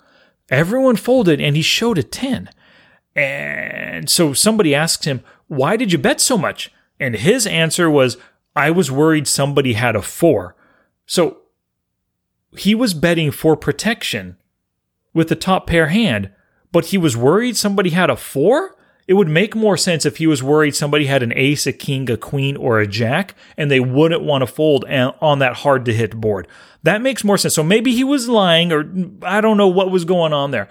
Everyone 0.48 0.96
folded 0.96 1.40
and 1.40 1.56
he 1.56 1.62
showed 1.62 1.98
a 1.98 2.02
10. 2.02 2.50
And 3.14 4.08
so 4.10 4.32
somebody 4.32 4.74
asked 4.74 5.04
him, 5.04 5.22
Why 5.48 5.76
did 5.76 5.92
you 5.92 5.98
bet 5.98 6.20
so 6.20 6.36
much? 6.36 6.70
And 6.98 7.14
his 7.14 7.46
answer 7.46 7.90
was, 7.90 8.16
I 8.54 8.70
was 8.70 8.90
worried 8.90 9.28
somebody 9.28 9.74
had 9.74 9.96
a 9.96 10.02
4. 10.02 10.56
So 11.04 11.38
he 12.56 12.74
was 12.74 12.94
betting 12.94 13.30
for 13.30 13.56
protection 13.56 14.36
with 15.12 15.28
the 15.28 15.36
top 15.36 15.66
pair 15.66 15.88
hand, 15.88 16.30
but 16.72 16.86
he 16.86 16.98
was 16.98 17.16
worried 17.16 17.56
somebody 17.56 17.90
had 17.90 18.10
a 18.10 18.16
4? 18.16 18.74
It 19.06 19.14
would 19.14 19.28
make 19.28 19.54
more 19.54 19.76
sense 19.76 20.04
if 20.04 20.16
he 20.16 20.26
was 20.26 20.42
worried 20.42 20.74
somebody 20.74 21.06
had 21.06 21.22
an 21.22 21.32
ace, 21.36 21.64
a 21.66 21.72
king, 21.72 22.10
a 22.10 22.16
queen, 22.16 22.56
or 22.56 22.80
a 22.80 22.88
jack, 22.88 23.34
and 23.56 23.70
they 23.70 23.78
wouldn't 23.78 24.22
want 24.22 24.42
to 24.42 24.46
fold 24.48 24.84
on 24.84 25.38
that 25.38 25.58
hard 25.58 25.84
to 25.84 25.94
hit 25.94 26.20
board. 26.20 26.48
That 26.82 27.02
makes 27.02 27.22
more 27.22 27.38
sense. 27.38 27.54
So 27.54 27.62
maybe 27.62 27.92
he 27.92 28.02
was 28.02 28.28
lying, 28.28 28.72
or 28.72 28.84
I 29.22 29.40
don't 29.40 29.56
know 29.56 29.68
what 29.68 29.92
was 29.92 30.04
going 30.04 30.32
on 30.32 30.50
there. 30.50 30.68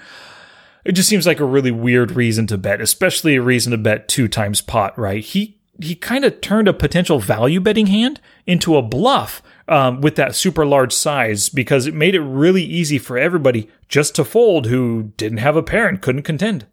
It 0.84 0.94
just 0.94 1.08
seems 1.08 1.26
like 1.26 1.40
a 1.40 1.46
really 1.46 1.72
weird 1.72 2.12
reason 2.12 2.46
to 2.48 2.58
bet, 2.58 2.82
especially 2.82 3.36
a 3.36 3.42
reason 3.42 3.72
to 3.72 3.78
bet 3.78 4.10
two 4.10 4.28
times 4.28 4.60
pot, 4.60 5.00
right? 5.00 5.24
He 5.24 5.58
he 5.82 5.96
kind 5.96 6.24
of 6.24 6.42
turned 6.42 6.68
a 6.68 6.74
potential 6.74 7.20
value 7.20 7.60
betting 7.60 7.88
hand 7.88 8.22
into 8.46 8.78
a 8.78 8.82
bluff 8.82 9.42
um, 9.68 10.02
with 10.02 10.16
that 10.16 10.36
super 10.36 10.66
large 10.66 10.94
size 10.94 11.50
because 11.50 11.88
it 11.88 11.94
made 11.94 12.16
it 12.16 12.22
really 12.22 12.64
easy 12.64 12.98
for 12.98 13.18
everybody 13.18 13.70
just 13.88 14.16
to 14.16 14.24
fold 14.24 14.68
who 14.68 15.12
didn't 15.18 15.40
have 15.40 15.56
a 15.56 15.64
pair 15.64 15.88
and 15.88 16.02
couldn't 16.02 16.24
contend. 16.24 16.66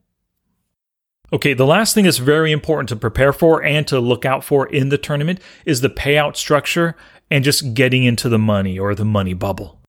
Okay, 1.32 1.54
the 1.54 1.66
last 1.66 1.94
thing 1.94 2.04
that's 2.04 2.18
very 2.18 2.52
important 2.52 2.90
to 2.90 2.96
prepare 2.96 3.32
for 3.32 3.62
and 3.62 3.86
to 3.88 3.98
look 3.98 4.26
out 4.26 4.44
for 4.44 4.66
in 4.66 4.90
the 4.90 4.98
tournament 4.98 5.40
is 5.64 5.80
the 5.80 5.88
payout 5.88 6.36
structure 6.36 6.94
and 7.30 7.42
just 7.42 7.72
getting 7.72 8.04
into 8.04 8.28
the 8.28 8.38
money 8.38 8.78
or 8.78 8.94
the 8.94 9.04
money 9.04 9.32
bubble. 9.32 9.81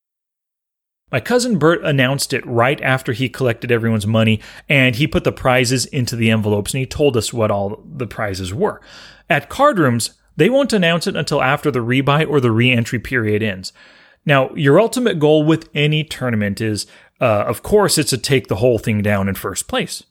My 1.14 1.20
cousin 1.20 1.60
Bert 1.60 1.84
announced 1.84 2.34
it 2.34 2.44
right 2.44 2.82
after 2.82 3.14
he 3.14 3.30
collected 3.30 3.72
everyone's 3.72 4.08
money 4.08 4.42
and 4.68 4.96
he 4.96 5.06
put 5.06 5.24
the 5.24 5.32
prizes 5.32 5.86
into 5.86 6.16
the 6.16 6.32
envelopes 6.32 6.74
and 6.74 6.80
he 6.80 6.88
told 6.88 7.16
us 7.16 7.32
what 7.32 7.52
all 7.52 7.84
the 7.86 8.08
prizes 8.08 8.52
were. 8.52 8.82
At 9.30 9.48
card 9.48 9.78
rooms, 9.78 10.16
they 10.38 10.50
won't 10.50 10.74
announce 10.74 11.06
it 11.06 11.16
until 11.16 11.44
after 11.44 11.70
the 11.70 11.82
rebuy 11.82 12.28
or 12.28 12.42
the 12.42 12.50
re 12.50 12.72
entry 12.72 12.98
period 12.98 13.44
ends. 13.44 13.72
Now, 14.26 14.50
your 14.56 14.80
ultimate 14.80 15.20
goal 15.20 15.44
with 15.44 15.70
any 15.76 16.04
tournament 16.04 16.60
is, 16.60 16.88
uh, 17.22 17.44
of 17.46 17.62
course, 17.62 18.00
it's 18.00 18.10
to 18.10 18.18
take 18.18 18.48
the 18.48 18.56
whole 18.56 18.80
thing 18.80 19.04
down 19.04 19.30
in 19.30 19.36
first 19.36 19.68
place. 19.68 20.02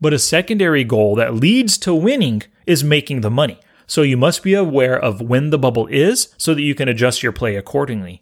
But 0.00 0.12
a 0.12 0.18
secondary 0.18 0.82
goal 0.82 1.14
that 1.14 1.36
leads 1.36 1.78
to 1.78 1.94
winning 1.94 2.42
is 2.66 2.82
making 2.82 3.20
the 3.20 3.30
money. 3.30 3.60
So 3.86 4.02
you 4.02 4.16
must 4.16 4.42
be 4.42 4.54
aware 4.54 4.98
of 4.98 5.20
when 5.20 5.50
the 5.50 5.58
bubble 5.58 5.86
is 5.86 6.34
so 6.36 6.52
that 6.52 6.62
you 6.62 6.74
can 6.74 6.88
adjust 6.88 7.22
your 7.22 7.30
play 7.30 7.54
accordingly. 7.54 8.20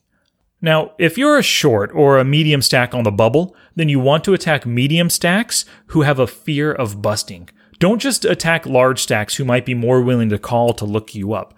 Now, 0.66 0.94
if 0.98 1.16
you're 1.16 1.38
a 1.38 1.44
short 1.44 1.92
or 1.94 2.18
a 2.18 2.24
medium 2.24 2.60
stack 2.60 2.92
on 2.92 3.04
the 3.04 3.12
bubble, 3.12 3.54
then 3.76 3.88
you 3.88 4.00
want 4.00 4.24
to 4.24 4.34
attack 4.34 4.66
medium 4.66 5.08
stacks 5.08 5.64
who 5.90 6.02
have 6.02 6.18
a 6.18 6.26
fear 6.26 6.72
of 6.72 7.00
busting. 7.00 7.50
Don't 7.78 8.02
just 8.02 8.24
attack 8.24 8.66
large 8.66 9.00
stacks 9.00 9.36
who 9.36 9.44
might 9.44 9.64
be 9.64 9.74
more 9.74 10.02
willing 10.02 10.28
to 10.30 10.40
call 10.40 10.74
to 10.74 10.84
look 10.84 11.14
you 11.14 11.34
up. 11.34 11.54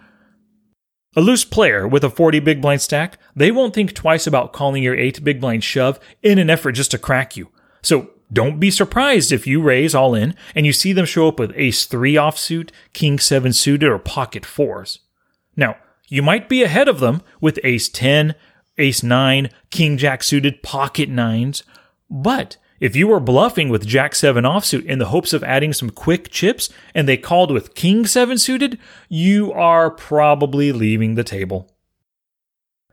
A 1.15 1.21
loose 1.21 1.43
player 1.43 1.87
with 1.87 2.03
a 2.03 2.11
40 2.11 2.39
big 2.41 2.61
blind 2.61 2.81
stack, 2.83 3.17
they 3.35 3.49
won't 3.49 3.73
think 3.73 3.95
twice 3.95 4.27
about 4.27 4.53
calling 4.53 4.83
your 4.83 4.95
8 4.95 5.23
big 5.23 5.41
blind 5.41 5.63
shove 5.63 5.99
in 6.21 6.37
an 6.37 6.51
effort 6.51 6.73
just 6.73 6.91
to 6.91 6.99
crack 6.99 7.35
you. 7.35 7.49
So 7.81 8.11
don't 8.31 8.59
be 8.59 8.69
surprised 8.69 9.31
if 9.31 9.47
you 9.47 9.59
raise 9.59 9.95
all 9.95 10.13
in 10.13 10.35
and 10.53 10.67
you 10.67 10.71
see 10.71 10.93
them 10.93 11.05
show 11.05 11.29
up 11.29 11.39
with 11.39 11.51
ace 11.55 11.87
3 11.87 12.13
offsuit, 12.13 12.69
king 12.93 13.17
7 13.17 13.53
suited, 13.53 13.89
or 13.89 13.97
pocket 13.97 14.43
4s. 14.43 14.99
Now, 15.55 15.77
you 16.09 16.23
might 16.23 16.49
be 16.49 16.63
ahead 16.63 16.87
of 16.87 16.99
them 16.99 17.21
with 17.39 17.59
ace 17.63 17.87
10, 17.87 18.35
ace 18.79 19.03
9, 19.03 19.49
king 19.69 19.97
jack 19.97 20.23
suited, 20.23 20.63
pocket 20.63 21.09
9s, 21.09 21.63
but 22.09 22.57
if 22.79 22.95
you 22.95 23.07
were 23.07 23.19
bluffing 23.19 23.69
with 23.69 23.85
jack 23.85 24.15
7 24.15 24.43
offsuit 24.43 24.85
in 24.85 24.99
the 24.99 25.07
hopes 25.07 25.33
of 25.33 25.43
adding 25.43 25.73
some 25.73 25.89
quick 25.89 26.29
chips 26.29 26.69
and 26.95 27.07
they 27.07 27.17
called 27.17 27.51
with 27.51 27.75
king 27.75 28.05
7 28.05 28.37
suited, 28.37 28.79
you 29.09 29.51
are 29.51 29.91
probably 29.91 30.71
leaving 30.71 31.15
the 31.15 31.23
table. 31.23 31.69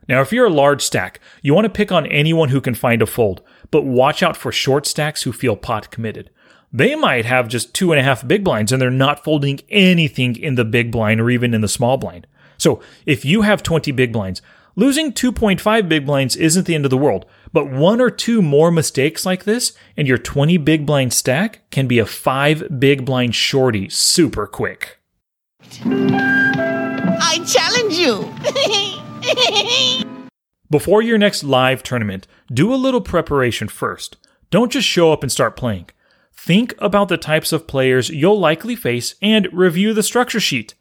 Now, 0.09 0.21
if 0.21 0.31
you're 0.31 0.45
a 0.45 0.49
large 0.49 0.81
stack, 0.81 1.19
you 1.41 1.53
want 1.53 1.65
to 1.65 1.69
pick 1.69 1.91
on 1.91 2.05
anyone 2.07 2.49
who 2.49 2.61
can 2.61 2.75
find 2.75 3.01
a 3.01 3.05
fold, 3.05 3.41
but 3.71 3.85
watch 3.85 4.23
out 4.23 4.37
for 4.37 4.51
short 4.51 4.85
stacks 4.85 5.23
who 5.23 5.33
feel 5.33 5.55
pot 5.55 5.91
committed. 5.91 6.29
They 6.71 6.95
might 6.95 7.25
have 7.25 7.47
just 7.47 7.73
two 7.73 7.91
and 7.91 7.99
a 7.99 8.03
half 8.03 8.27
big 8.27 8.43
blinds 8.43 8.71
and 8.71 8.81
they're 8.81 8.89
not 8.89 9.23
folding 9.23 9.61
anything 9.69 10.35
in 10.35 10.55
the 10.55 10.65
big 10.65 10.91
blind 10.91 11.21
or 11.21 11.29
even 11.29 11.53
in 11.53 11.61
the 11.61 11.67
small 11.67 11.97
blind. 11.97 12.27
So 12.57 12.81
if 13.05 13.23
you 13.23 13.43
have 13.43 13.63
20 13.63 13.91
big 13.91 14.11
blinds, 14.11 14.41
losing 14.77 15.11
2.5 15.11 15.89
big 15.89 16.05
blinds 16.05 16.37
isn't 16.37 16.65
the 16.65 16.75
end 16.75 16.85
of 16.85 16.91
the 16.91 16.97
world, 16.97 17.25
but 17.51 17.69
one 17.69 17.99
or 17.99 18.09
two 18.09 18.41
more 18.41 18.71
mistakes 18.71 19.25
like 19.25 19.43
this 19.43 19.73
and 19.97 20.07
your 20.07 20.17
20 20.17 20.55
big 20.59 20.85
blind 20.85 21.11
stack 21.11 21.69
can 21.71 21.87
be 21.87 21.99
a 21.99 22.05
five 22.05 22.79
big 22.79 23.03
blind 23.03 23.35
shorty 23.35 23.89
super 23.89 24.47
quick. 24.47 24.99
I 25.83 27.43
challenge 27.45 27.97
you. 27.97 28.31
Before 30.69 31.01
your 31.01 31.17
next 31.17 31.43
live 31.43 31.81
tournament, 31.81 32.27
do 32.53 32.73
a 32.73 32.75
little 32.75 33.01
preparation 33.01 33.67
first. 33.67 34.17
Don't 34.49 34.71
just 34.71 34.87
show 34.87 35.11
up 35.11 35.23
and 35.23 35.31
start 35.31 35.57
playing. 35.57 35.89
Think 36.33 36.75
about 36.77 37.09
the 37.09 37.17
types 37.17 37.51
of 37.51 37.67
players 37.67 38.09
you'll 38.09 38.39
likely 38.39 38.75
face 38.75 39.15
and 39.21 39.47
review 39.51 39.93
the 39.93 40.03
structure 40.03 40.39
sheet. 40.39 40.75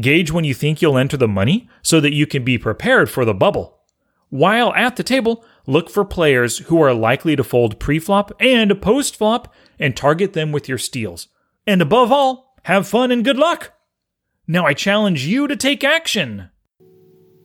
Gauge 0.00 0.32
when 0.32 0.44
you 0.44 0.54
think 0.54 0.80
you'll 0.80 0.96
enter 0.96 1.16
the 1.16 1.28
money 1.28 1.68
so 1.82 2.00
that 2.00 2.14
you 2.14 2.26
can 2.26 2.44
be 2.44 2.56
prepared 2.58 3.10
for 3.10 3.24
the 3.24 3.34
bubble. 3.34 3.80
While 4.30 4.72
at 4.74 4.96
the 4.96 5.02
table, 5.02 5.44
look 5.66 5.90
for 5.90 6.04
players 6.04 6.58
who 6.58 6.80
are 6.80 6.94
likely 6.94 7.36
to 7.36 7.44
fold 7.44 7.78
pre-flop 7.78 8.32
and 8.40 8.80
post-flop 8.80 9.52
and 9.78 9.94
target 9.94 10.32
them 10.32 10.52
with 10.52 10.68
your 10.68 10.78
steals. 10.78 11.28
And 11.66 11.82
above 11.82 12.10
all, 12.10 12.56
have 12.62 12.88
fun 12.88 13.10
and 13.10 13.24
good 13.24 13.36
luck! 13.36 13.74
Now 14.46 14.64
I 14.64 14.72
challenge 14.72 15.26
you 15.26 15.46
to 15.46 15.56
take 15.56 15.84
action. 15.84 16.48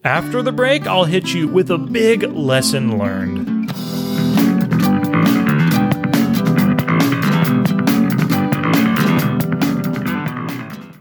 After 0.04 0.42
the 0.42 0.54
break, 0.54 0.88
I'll 0.88 1.04
hit 1.04 1.34
you 1.34 1.48
with 1.48 1.70
a 1.70 1.78
big 1.78 2.24
lesson 2.24 2.98
learned. 2.98 3.57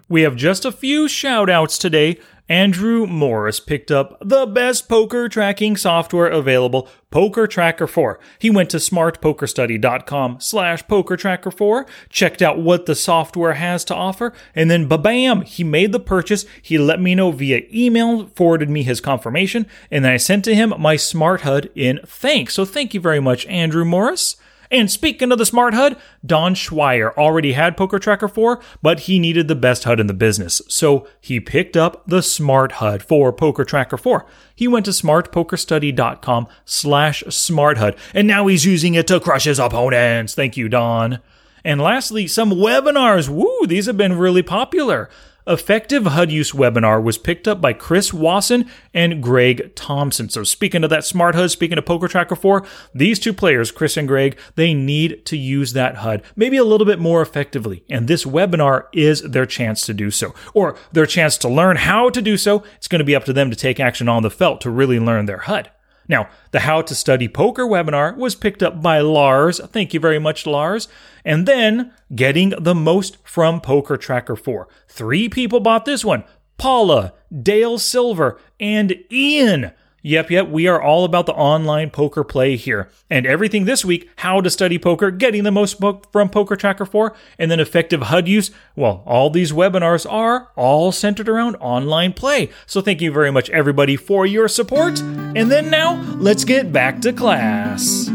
We 0.09 0.23
have 0.23 0.37
just 0.37 0.65
a 0.65 0.71
few 0.71 1.09
shout 1.09 1.51
outs 1.51 1.79
today. 1.79 2.21
Andrew 2.49 3.09
Morris 3.09 3.59
picked 3.59 3.91
up 3.91 4.17
the 4.21 4.47
best 4.47 4.89
poker 4.89 5.29
tracking 5.29 5.77
software 5.77 6.29
available, 6.29 6.89
Poker 7.11 7.49
Tracker 7.49 7.89
4. 7.89 8.21
He 8.39 8.49
went 8.49 8.71
to 8.71 8.77
smartpokerstudy.com 8.77 10.39
slash 10.39 10.85
pokertracker4, 10.85 11.89
checked 12.09 12.43
out 12.43 12.61
what 12.61 12.87
the 12.87 12.95
software 12.95 13.55
has 13.55 13.85
to 13.87 13.97
offer, 13.97 14.33
and 14.55 14.71
then 14.71 14.87
ba-bam, 14.87 15.43
he 15.43 15.65
made 15.65 15.91
the 15.91 15.99
purchase. 15.99 16.47
He 16.63 16.79
let 16.79 17.01
me 17.01 17.17
know 17.17 17.33
via 17.33 17.63
email, 17.75 18.29
forwarded 18.29 18.71
me 18.71 18.85
his 18.85 19.01
confirmation, 19.01 19.67
and 19.91 20.05
then 20.05 20.13
I 20.13 20.19
sent 20.19 20.45
to 20.45 20.55
him 20.55 20.73
my 20.79 20.95
smart 20.95 21.41
HUD 21.41 21.69
in 21.75 21.99
thanks. 22.07 22.55
So 22.55 22.65
thank 22.65 22.95
you 22.95 23.01
very 23.01 23.21
much, 23.21 23.45
Andrew 23.47 23.85
Morris. 23.85 24.37
And 24.71 24.91
speaking 24.91 25.33
of 25.33 25.39
the 25.39 25.47
smart 25.47 25.75
HUD, 25.75 25.97
Don 26.25 26.55
Schweier 26.55 27.15
already 27.17 27.53
had 27.53 27.77
Poker 27.77 27.99
Tracker 27.99 28.29
4, 28.29 28.61
but 28.83 29.01
he 29.01 29.19
needed 29.19 29.49
the 29.49 29.55
best 29.55 29.85
HUD 29.85 30.01
in 30.01 30.07
the 30.07 30.15
business. 30.15 30.63
So 30.69 31.07
he 31.21 31.41
picked 31.41 31.77
up 31.77 32.07
the 32.07 32.23
smart 32.23 32.73
HUD 32.73 33.03
for 33.03 33.33
Poker 33.33 33.65
Tracker 33.65 33.97
4. 33.97 34.27
He 34.55 34.69
went 34.69 34.85
to 34.87 34.93
smartpokerstudy.com 34.93 36.49
slash 36.65 37.25
smart 37.29 37.79
HUD, 37.79 37.97
and 38.15 38.27
now 38.27 38.47
he's 38.47 38.65
using 38.65 38.95
it 38.95 39.07
to 39.09 39.21
crush 39.21 39.45
his 39.45 39.59
opponents. 39.59 40.35
Thank 40.35 40.57
you, 40.57 40.69
Don. 40.69 41.21
And 41.65 41.81
lastly, 41.81 42.29
some 42.29 42.53
webinars. 42.53 43.29
Woo, 43.29 43.67
these 43.67 43.87
have 43.87 43.97
been 43.97 44.17
really 44.17 44.43
popular. 44.43 45.11
Effective 45.49 46.07
HUD 46.07 46.33
use 46.33 46.51
webinar 46.51 47.01
was 47.01 47.19
picked 47.19 47.47
up 47.47 47.61
by 47.61 47.73
Chris 47.73 48.13
Wasson 48.13 48.69
and 48.93 49.23
Greg 49.23 49.77
Thompson. 49.77 50.29
So 50.29 50.43
speaking 50.43 50.83
of 50.83 50.91
that 50.91 51.05
smart 51.05 51.37
HUD, 51.37 51.53
speaking 51.53 51.79
of 51.79 51.87
Poker 51.87 52.09
Tracker 52.09 52.35
4, 52.35 52.67
these 52.93 53.21
two 53.21 53.33
players, 53.33 53.71
Chris 53.71 53.97
and 53.97 54.09
Greg, 54.09 54.37
they 54.57 54.75
need 54.75 55.25
to 55.27 55.37
use 55.37 55.73
that 55.73 55.99
HUD 55.99 56.25
maybe 56.35 56.57
a 56.57 56.65
little 56.65 56.85
bit 56.85 56.99
more 56.99 57.23
effectively. 57.23 57.85
And 57.89 58.09
this 58.09 58.25
webinar 58.25 58.87
is 58.93 59.23
their 59.23 59.47
chance 59.47 59.87
to 59.87 59.95
do 59.95 60.11
so, 60.11 60.35
or 60.53 60.77
their 60.91 61.07
chance 61.07 61.39
to 61.39 61.49
learn 61.49 61.77
how 61.77 62.11
to 62.11 62.21
do 62.21 62.37
so. 62.37 62.65
It's 62.79 62.89
going 62.89 62.99
to 62.99 63.05
be 63.05 63.15
up 63.15 63.25
to 63.27 63.33
them 63.33 63.49
to 63.51 63.57
take 63.57 63.79
action 63.79 64.09
on 64.09 64.25
the 64.25 64.31
felt 64.31 64.61
to 64.63 64.71
really 64.71 64.99
learn 64.99 65.27
their 65.27 65.39
HUD. 65.39 65.71
Now, 66.09 66.29
the 66.53 66.61
How 66.61 66.83
to 66.83 66.95
Study 66.95 67.29
Poker 67.29 67.65
webinar 67.65 68.17
was 68.17 68.35
picked 68.35 68.63
up 68.63 68.81
by 68.81 69.01
Lars. 69.01 69.61
Thank 69.67 69.93
you 69.93 70.01
very 70.01 70.19
much, 70.19 70.47
Lars. 70.47 70.89
And 71.25 71.47
then 71.47 71.93
getting 72.15 72.51
the 72.51 72.75
most 72.75 73.19
from 73.25 73.61
Poker 73.61 73.97
Tracker 73.97 74.37
4. 74.37 74.69
Three 74.89 75.29
people 75.29 75.61
bought 75.61 75.85
this 75.85 76.05
one 76.05 76.25
Paula, 76.59 77.13
Dale 77.43 77.79
Silver, 77.79 78.39
and 78.61 78.97
Ian. 79.11 79.73
Yep, 80.07 80.31
yep, 80.31 80.49
we 80.51 80.69
are 80.69 80.81
all 80.81 81.05
about 81.05 81.27
the 81.27 81.35
online 81.35 81.91
poker 81.91 82.23
play 82.23 82.55
here. 82.55 82.89
And 83.11 83.27
everything 83.27 83.65
this 83.65 83.85
week 83.85 84.09
how 84.19 84.41
to 84.41 84.49
study 84.49 84.79
poker, 84.79 85.11
getting 85.11 85.43
the 85.43 85.51
most 85.51 85.81
from 86.13 86.29
Poker 86.29 86.55
Tracker 86.55 86.87
4, 86.87 87.13
and 87.41 87.51
then 87.51 87.59
effective 87.59 88.03
HUD 88.03 88.29
use. 88.29 88.53
Well, 88.77 89.03
all 89.05 89.31
these 89.31 89.51
webinars 89.51 90.07
are 90.09 90.53
all 90.55 90.93
centered 90.93 91.29
around 91.29 91.57
online 91.57 92.13
play. 92.13 92.51
So 92.67 92.81
thank 92.81 93.01
you 93.01 93.11
very 93.11 93.33
much, 93.33 93.51
everybody, 93.51 93.97
for 93.97 94.25
your 94.25 94.47
support. 94.47 95.01
And 95.01 95.51
then 95.51 95.71
now, 95.71 96.01
let's 96.19 96.45
get 96.45 96.73
back 96.73 97.01
to 97.01 97.13
class. 97.13 98.09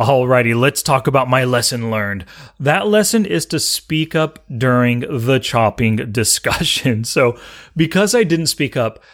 Alrighty, 0.00 0.58
let's 0.58 0.82
talk 0.82 1.06
about 1.06 1.28
my 1.28 1.44
lesson 1.44 1.90
learned. 1.90 2.24
That 2.58 2.86
lesson 2.86 3.26
is 3.26 3.44
to 3.46 3.60
speak 3.60 4.14
up 4.14 4.42
during 4.48 5.00
the 5.00 5.38
chopping 5.38 5.96
discussion. 6.12 7.04
So, 7.04 7.38
because 7.76 8.14
I 8.14 8.24
didn't 8.24 8.46
speak 8.46 8.78
up, 8.78 9.04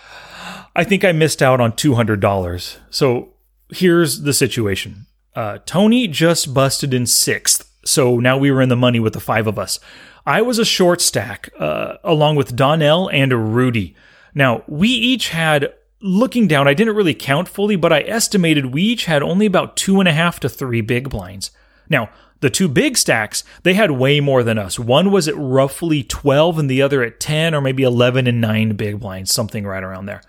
I 0.76 0.84
think 0.84 1.04
I 1.04 1.10
missed 1.10 1.42
out 1.42 1.60
on 1.60 1.72
$200. 1.72 2.76
So, 2.90 3.34
here's 3.70 4.22
the 4.22 4.32
situation 4.32 5.06
uh, 5.34 5.58
Tony 5.66 6.06
just 6.06 6.54
busted 6.54 6.94
in 6.94 7.04
sixth. 7.04 7.68
So 7.84 8.20
now 8.20 8.38
we 8.38 8.52
were 8.52 8.62
in 8.62 8.68
the 8.68 8.76
money 8.76 9.00
with 9.00 9.12
the 9.12 9.20
five 9.20 9.48
of 9.48 9.58
us. 9.58 9.80
I 10.24 10.40
was 10.40 10.60
a 10.60 10.64
short 10.64 11.00
stack, 11.00 11.50
uh, 11.58 11.96
along 12.04 12.36
with 12.36 12.54
Donnell 12.54 13.08
and 13.08 13.56
Rudy. 13.56 13.96
Now, 14.34 14.62
we 14.68 14.88
each 14.88 15.30
had 15.30 15.72
looking 16.00 16.46
down, 16.46 16.68
I 16.68 16.74
didn't 16.74 16.96
really 16.96 17.14
count 17.14 17.48
fully, 17.48 17.76
but 17.76 17.92
I 17.92 18.00
estimated 18.02 18.66
we 18.66 18.82
each 18.82 19.06
had 19.06 19.22
only 19.22 19.46
about 19.46 19.76
two 19.76 20.00
and 20.00 20.08
a 20.08 20.12
half 20.12 20.40
to 20.40 20.48
three 20.48 20.80
big 20.80 21.10
blinds. 21.10 21.50
Now, 21.88 22.10
the 22.40 22.50
two 22.50 22.68
big 22.68 22.98
stacks, 22.98 23.44
they 23.62 23.74
had 23.74 23.92
way 23.92 24.20
more 24.20 24.42
than 24.42 24.58
us. 24.58 24.78
One 24.78 25.10
was 25.10 25.26
at 25.26 25.36
roughly 25.36 26.02
12 26.02 26.58
and 26.58 26.70
the 26.70 26.82
other 26.82 27.02
at 27.02 27.18
10 27.18 27.54
or 27.54 27.60
maybe 27.60 27.82
11 27.82 28.26
and 28.26 28.40
9 28.40 28.76
big 28.76 29.00
blinds, 29.00 29.32
something 29.32 29.66
right 29.66 29.82
around 29.82 30.06
there. 30.06 30.22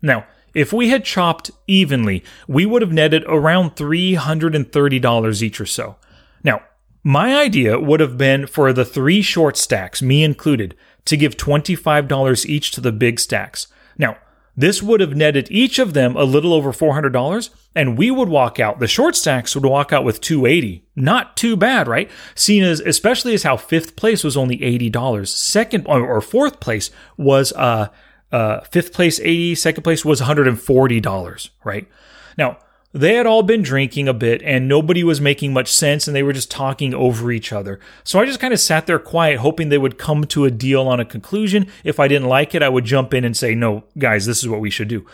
Now, 0.00 0.26
if 0.54 0.72
we 0.72 0.88
had 0.88 1.04
chopped 1.04 1.50
evenly, 1.66 2.24
we 2.48 2.66
would 2.66 2.82
have 2.82 2.92
netted 2.92 3.24
around 3.26 3.76
$330 3.76 5.42
each 5.42 5.60
or 5.60 5.66
so. 5.66 5.96
Now, 6.42 6.62
my 7.04 7.36
idea 7.36 7.78
would 7.78 8.00
have 8.00 8.18
been 8.18 8.46
for 8.46 8.72
the 8.72 8.84
three 8.84 9.22
short 9.22 9.56
stacks, 9.56 10.02
me 10.02 10.24
included, 10.24 10.74
to 11.04 11.16
give 11.16 11.36
$25 11.36 12.46
each 12.46 12.70
to 12.72 12.80
the 12.80 12.92
big 12.92 13.20
stacks. 13.20 13.68
Now, 13.96 14.16
this 14.56 14.82
would 14.82 15.00
have 15.00 15.16
netted 15.16 15.48
each 15.50 15.78
of 15.78 15.94
them 15.94 16.16
a 16.16 16.24
little 16.24 16.52
over 16.52 16.72
$400, 16.72 17.50
and 17.74 17.96
we 17.96 18.10
would 18.10 18.28
walk 18.28 18.58
out, 18.58 18.78
the 18.80 18.86
short 18.86 19.16
stacks 19.16 19.54
would 19.54 19.64
walk 19.64 19.92
out 19.92 20.04
with 20.04 20.20
280 20.20 20.84
Not 20.96 21.36
too 21.36 21.56
bad, 21.56 21.88
right? 21.88 22.10
Seen 22.34 22.62
as, 22.62 22.80
especially 22.80 23.34
as 23.34 23.42
how 23.42 23.56
fifth 23.56 23.96
place 23.96 24.24
was 24.24 24.36
only 24.36 24.58
$80. 24.58 25.28
Second, 25.28 25.86
or 25.86 26.20
fourth 26.20 26.60
place 26.60 26.90
was, 27.16 27.52
uh, 27.52 27.88
uh, 28.32 28.60
fifth 28.60 28.92
place 28.92 29.20
80, 29.20 29.54
second 29.54 29.82
place 29.82 30.04
was 30.04 30.20
$140, 30.20 31.50
right? 31.64 31.88
Now, 32.36 32.58
they 32.92 33.14
had 33.14 33.26
all 33.26 33.42
been 33.42 33.62
drinking 33.62 34.08
a 34.08 34.14
bit 34.14 34.42
and 34.42 34.66
nobody 34.66 35.04
was 35.04 35.20
making 35.20 35.52
much 35.52 35.72
sense 35.72 36.08
and 36.08 36.16
they 36.16 36.22
were 36.22 36.32
just 36.32 36.50
talking 36.50 36.92
over 36.92 37.30
each 37.30 37.52
other. 37.52 37.78
So 38.02 38.18
I 38.18 38.26
just 38.26 38.40
kind 38.40 38.52
of 38.52 38.60
sat 38.60 38.86
there 38.86 38.98
quiet, 38.98 39.38
hoping 39.38 39.68
they 39.68 39.78
would 39.78 39.98
come 39.98 40.24
to 40.24 40.44
a 40.44 40.50
deal 40.50 40.88
on 40.88 40.98
a 40.98 41.04
conclusion. 41.04 41.68
If 41.84 42.00
I 42.00 42.08
didn't 42.08 42.28
like 42.28 42.54
it, 42.54 42.62
I 42.62 42.68
would 42.68 42.84
jump 42.84 43.14
in 43.14 43.24
and 43.24 43.36
say, 43.36 43.54
no, 43.54 43.84
guys, 43.96 44.26
this 44.26 44.42
is 44.42 44.48
what 44.48 44.60
we 44.60 44.70
should 44.70 44.88
do. 44.88 45.06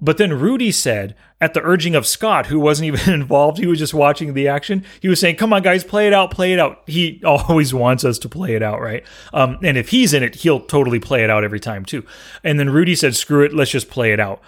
But 0.00 0.16
then 0.16 0.32
Rudy 0.32 0.72
said, 0.72 1.14
at 1.42 1.54
the 1.54 1.62
urging 1.62 1.94
of 1.94 2.06
Scott, 2.06 2.46
who 2.46 2.58
wasn't 2.58 2.86
even 2.94 3.12
involved, 3.12 3.58
he 3.58 3.66
was 3.66 3.78
just 3.78 3.94
watching 3.94 4.34
the 4.34 4.48
action. 4.48 4.84
He 5.00 5.08
was 5.08 5.20
saying, 5.20 5.36
"Come 5.36 5.52
on, 5.52 5.62
guys, 5.62 5.84
play 5.84 6.06
it 6.06 6.12
out, 6.12 6.30
play 6.30 6.52
it 6.52 6.58
out." 6.58 6.82
He 6.86 7.22
always 7.24 7.72
wants 7.72 8.04
us 8.04 8.18
to 8.20 8.28
play 8.28 8.54
it 8.54 8.62
out, 8.62 8.80
right? 8.80 9.04
Um, 9.32 9.58
and 9.62 9.76
if 9.76 9.90
he's 9.90 10.12
in 10.12 10.22
it, 10.22 10.36
he'll 10.36 10.60
totally 10.60 11.00
play 11.00 11.24
it 11.24 11.30
out 11.30 11.44
every 11.44 11.60
time 11.60 11.84
too. 11.84 12.04
And 12.44 12.58
then 12.58 12.70
Rudy 12.70 12.94
said, 12.94 13.14
"Screw 13.14 13.44
it, 13.44 13.54
let's 13.54 13.70
just 13.70 13.90
play 13.90 14.12
it 14.12 14.20
out." 14.20 14.40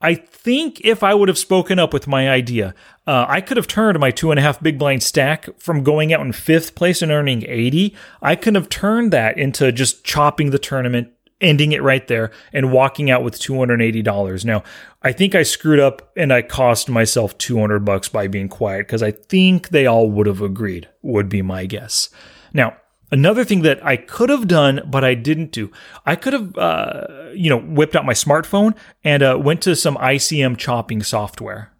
I 0.00 0.14
think 0.14 0.80
if 0.84 1.02
I 1.02 1.12
would 1.12 1.28
have 1.28 1.38
spoken 1.38 1.78
up 1.80 1.92
with 1.92 2.06
my 2.06 2.30
idea, 2.30 2.74
uh, 3.06 3.26
I 3.28 3.40
could 3.40 3.56
have 3.56 3.66
turned 3.66 3.98
my 3.98 4.12
two 4.12 4.30
and 4.30 4.38
a 4.38 4.42
half 4.42 4.62
big 4.62 4.78
blind 4.78 5.02
stack 5.02 5.48
from 5.58 5.82
going 5.82 6.12
out 6.12 6.20
in 6.20 6.32
fifth 6.32 6.76
place 6.76 7.02
and 7.02 7.10
earning 7.10 7.44
80. 7.46 7.96
I 8.22 8.36
could 8.36 8.54
have 8.54 8.68
turned 8.68 9.12
that 9.12 9.38
into 9.38 9.72
just 9.72 10.04
chopping 10.04 10.50
the 10.50 10.58
tournament, 10.58 11.08
ending 11.40 11.72
it 11.72 11.82
right 11.82 12.06
there, 12.06 12.30
and 12.52 12.72
walking 12.72 13.10
out 13.10 13.24
with 13.24 13.40
$280. 13.40 14.44
Now, 14.44 14.62
I 15.02 15.10
think 15.10 15.34
I 15.34 15.42
screwed 15.42 15.80
up 15.80 16.12
and 16.16 16.32
I 16.32 16.42
cost 16.42 16.88
myself 16.88 17.36
200 17.38 17.80
bucks 17.80 18.08
by 18.08 18.28
being 18.28 18.48
quiet 18.48 18.86
because 18.86 19.02
I 19.02 19.10
think 19.10 19.70
they 19.70 19.86
all 19.86 20.08
would 20.10 20.28
have 20.28 20.42
agreed, 20.42 20.88
would 21.02 21.28
be 21.28 21.42
my 21.42 21.66
guess. 21.66 22.08
Now, 22.52 22.76
Another 23.10 23.44
thing 23.44 23.62
that 23.62 23.84
I 23.84 23.96
could 23.96 24.28
have 24.28 24.46
done, 24.46 24.82
but 24.86 25.02
I 25.02 25.14
didn't 25.14 25.50
do, 25.50 25.70
I 26.04 26.14
could 26.16 26.32
have, 26.34 26.56
uh, 26.58 27.30
you 27.32 27.48
know, 27.48 27.58
whipped 27.58 27.96
out 27.96 28.04
my 28.04 28.12
smartphone 28.12 28.74
and 29.02 29.22
uh, 29.22 29.38
went 29.40 29.62
to 29.62 29.74
some 29.74 29.96
ICM 29.96 30.58
chopping 30.58 31.02
software. 31.02 31.72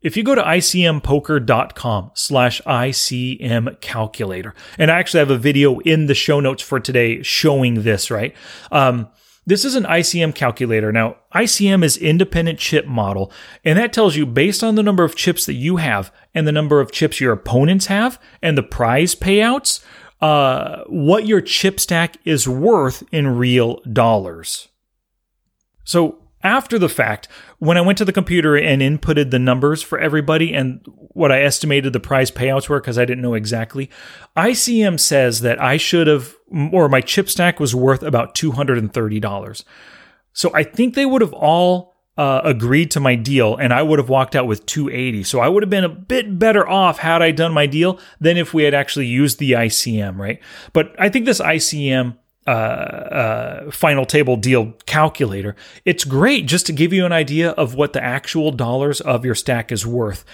If 0.00 0.16
you 0.16 0.24
go 0.24 0.34
to 0.34 0.42
icmpoker.com 0.42 2.10
slash 2.14 2.60
ICM 2.62 3.80
calculator, 3.80 4.54
and 4.76 4.90
I 4.90 4.98
actually 4.98 5.20
have 5.20 5.30
a 5.30 5.38
video 5.38 5.78
in 5.80 6.06
the 6.06 6.14
show 6.14 6.40
notes 6.40 6.62
for 6.62 6.80
today 6.80 7.22
showing 7.22 7.82
this, 7.82 8.10
right? 8.10 8.34
Um, 8.72 9.08
this 9.44 9.64
is 9.64 9.74
an 9.74 9.84
ICM 9.84 10.34
calculator. 10.34 10.92
Now, 10.92 11.16
ICM 11.34 11.82
is 11.84 11.96
independent 11.96 12.58
chip 12.58 12.86
model, 12.86 13.32
and 13.64 13.78
that 13.78 13.92
tells 13.92 14.16
you 14.16 14.26
based 14.26 14.62
on 14.62 14.74
the 14.74 14.82
number 14.82 15.04
of 15.04 15.16
chips 15.16 15.46
that 15.46 15.54
you 15.54 15.76
have 15.76 16.12
and 16.34 16.46
the 16.46 16.52
number 16.52 16.80
of 16.80 16.92
chips 16.92 17.20
your 17.20 17.32
opponents 17.32 17.86
have 17.86 18.20
and 18.40 18.56
the 18.56 18.62
prize 18.62 19.14
payouts, 19.14 19.84
uh, 20.22 20.84
what 20.86 21.26
your 21.26 21.40
chip 21.40 21.80
stack 21.80 22.16
is 22.24 22.48
worth 22.48 23.02
in 23.12 23.36
real 23.36 23.80
dollars. 23.92 24.68
So 25.84 26.22
after 26.44 26.78
the 26.78 26.88
fact, 26.88 27.26
when 27.58 27.76
I 27.76 27.80
went 27.80 27.98
to 27.98 28.04
the 28.04 28.12
computer 28.12 28.56
and 28.56 28.80
inputted 28.80 29.30
the 29.30 29.40
numbers 29.40 29.82
for 29.82 29.98
everybody 29.98 30.54
and 30.54 30.80
what 30.86 31.32
I 31.32 31.42
estimated 31.42 31.92
the 31.92 32.00
prize 32.00 32.30
payouts 32.30 32.68
were, 32.68 32.80
because 32.80 32.98
I 32.98 33.04
didn't 33.04 33.22
know 33.22 33.34
exactly, 33.34 33.90
ICM 34.36 34.98
says 34.98 35.40
that 35.40 35.60
I 35.60 35.76
should 35.76 36.06
have, 36.06 36.34
or 36.72 36.88
my 36.88 37.00
chip 37.00 37.28
stack 37.28 37.58
was 37.58 37.74
worth 37.74 38.02
about 38.02 38.34
$230. 38.36 39.64
So 40.32 40.50
I 40.54 40.62
think 40.62 40.94
they 40.94 41.06
would 41.06 41.20
have 41.20 41.34
all 41.34 41.91
uh, 42.16 42.42
agreed 42.44 42.90
to 42.90 43.00
my 43.00 43.14
deal 43.14 43.56
and 43.56 43.72
I 43.72 43.82
would 43.82 43.98
have 43.98 44.08
walked 44.08 44.36
out 44.36 44.46
with 44.46 44.66
280. 44.66 45.24
So 45.24 45.40
I 45.40 45.48
would 45.48 45.62
have 45.62 45.70
been 45.70 45.84
a 45.84 45.88
bit 45.88 46.38
better 46.38 46.68
off 46.68 46.98
had 46.98 47.22
I 47.22 47.30
done 47.30 47.52
my 47.52 47.66
deal 47.66 47.98
than 48.20 48.36
if 48.36 48.52
we 48.52 48.64
had 48.64 48.74
actually 48.74 49.06
used 49.06 49.38
the 49.38 49.52
ICM, 49.52 50.18
right? 50.18 50.40
But 50.72 50.94
I 50.98 51.08
think 51.08 51.24
this 51.24 51.40
ICM 51.40 52.16
uh, 52.46 52.50
uh, 52.50 53.70
final 53.70 54.04
table 54.04 54.36
deal 54.36 54.72
calculator, 54.84 55.56
it's 55.84 56.04
great 56.04 56.46
just 56.46 56.66
to 56.66 56.72
give 56.72 56.92
you 56.92 57.06
an 57.06 57.12
idea 57.12 57.50
of 57.52 57.74
what 57.74 57.92
the 57.92 58.02
actual 58.02 58.50
dollars 58.50 59.00
of 59.00 59.24
your 59.24 59.34
stack 59.34 59.72
is 59.72 59.86
worth. 59.86 60.24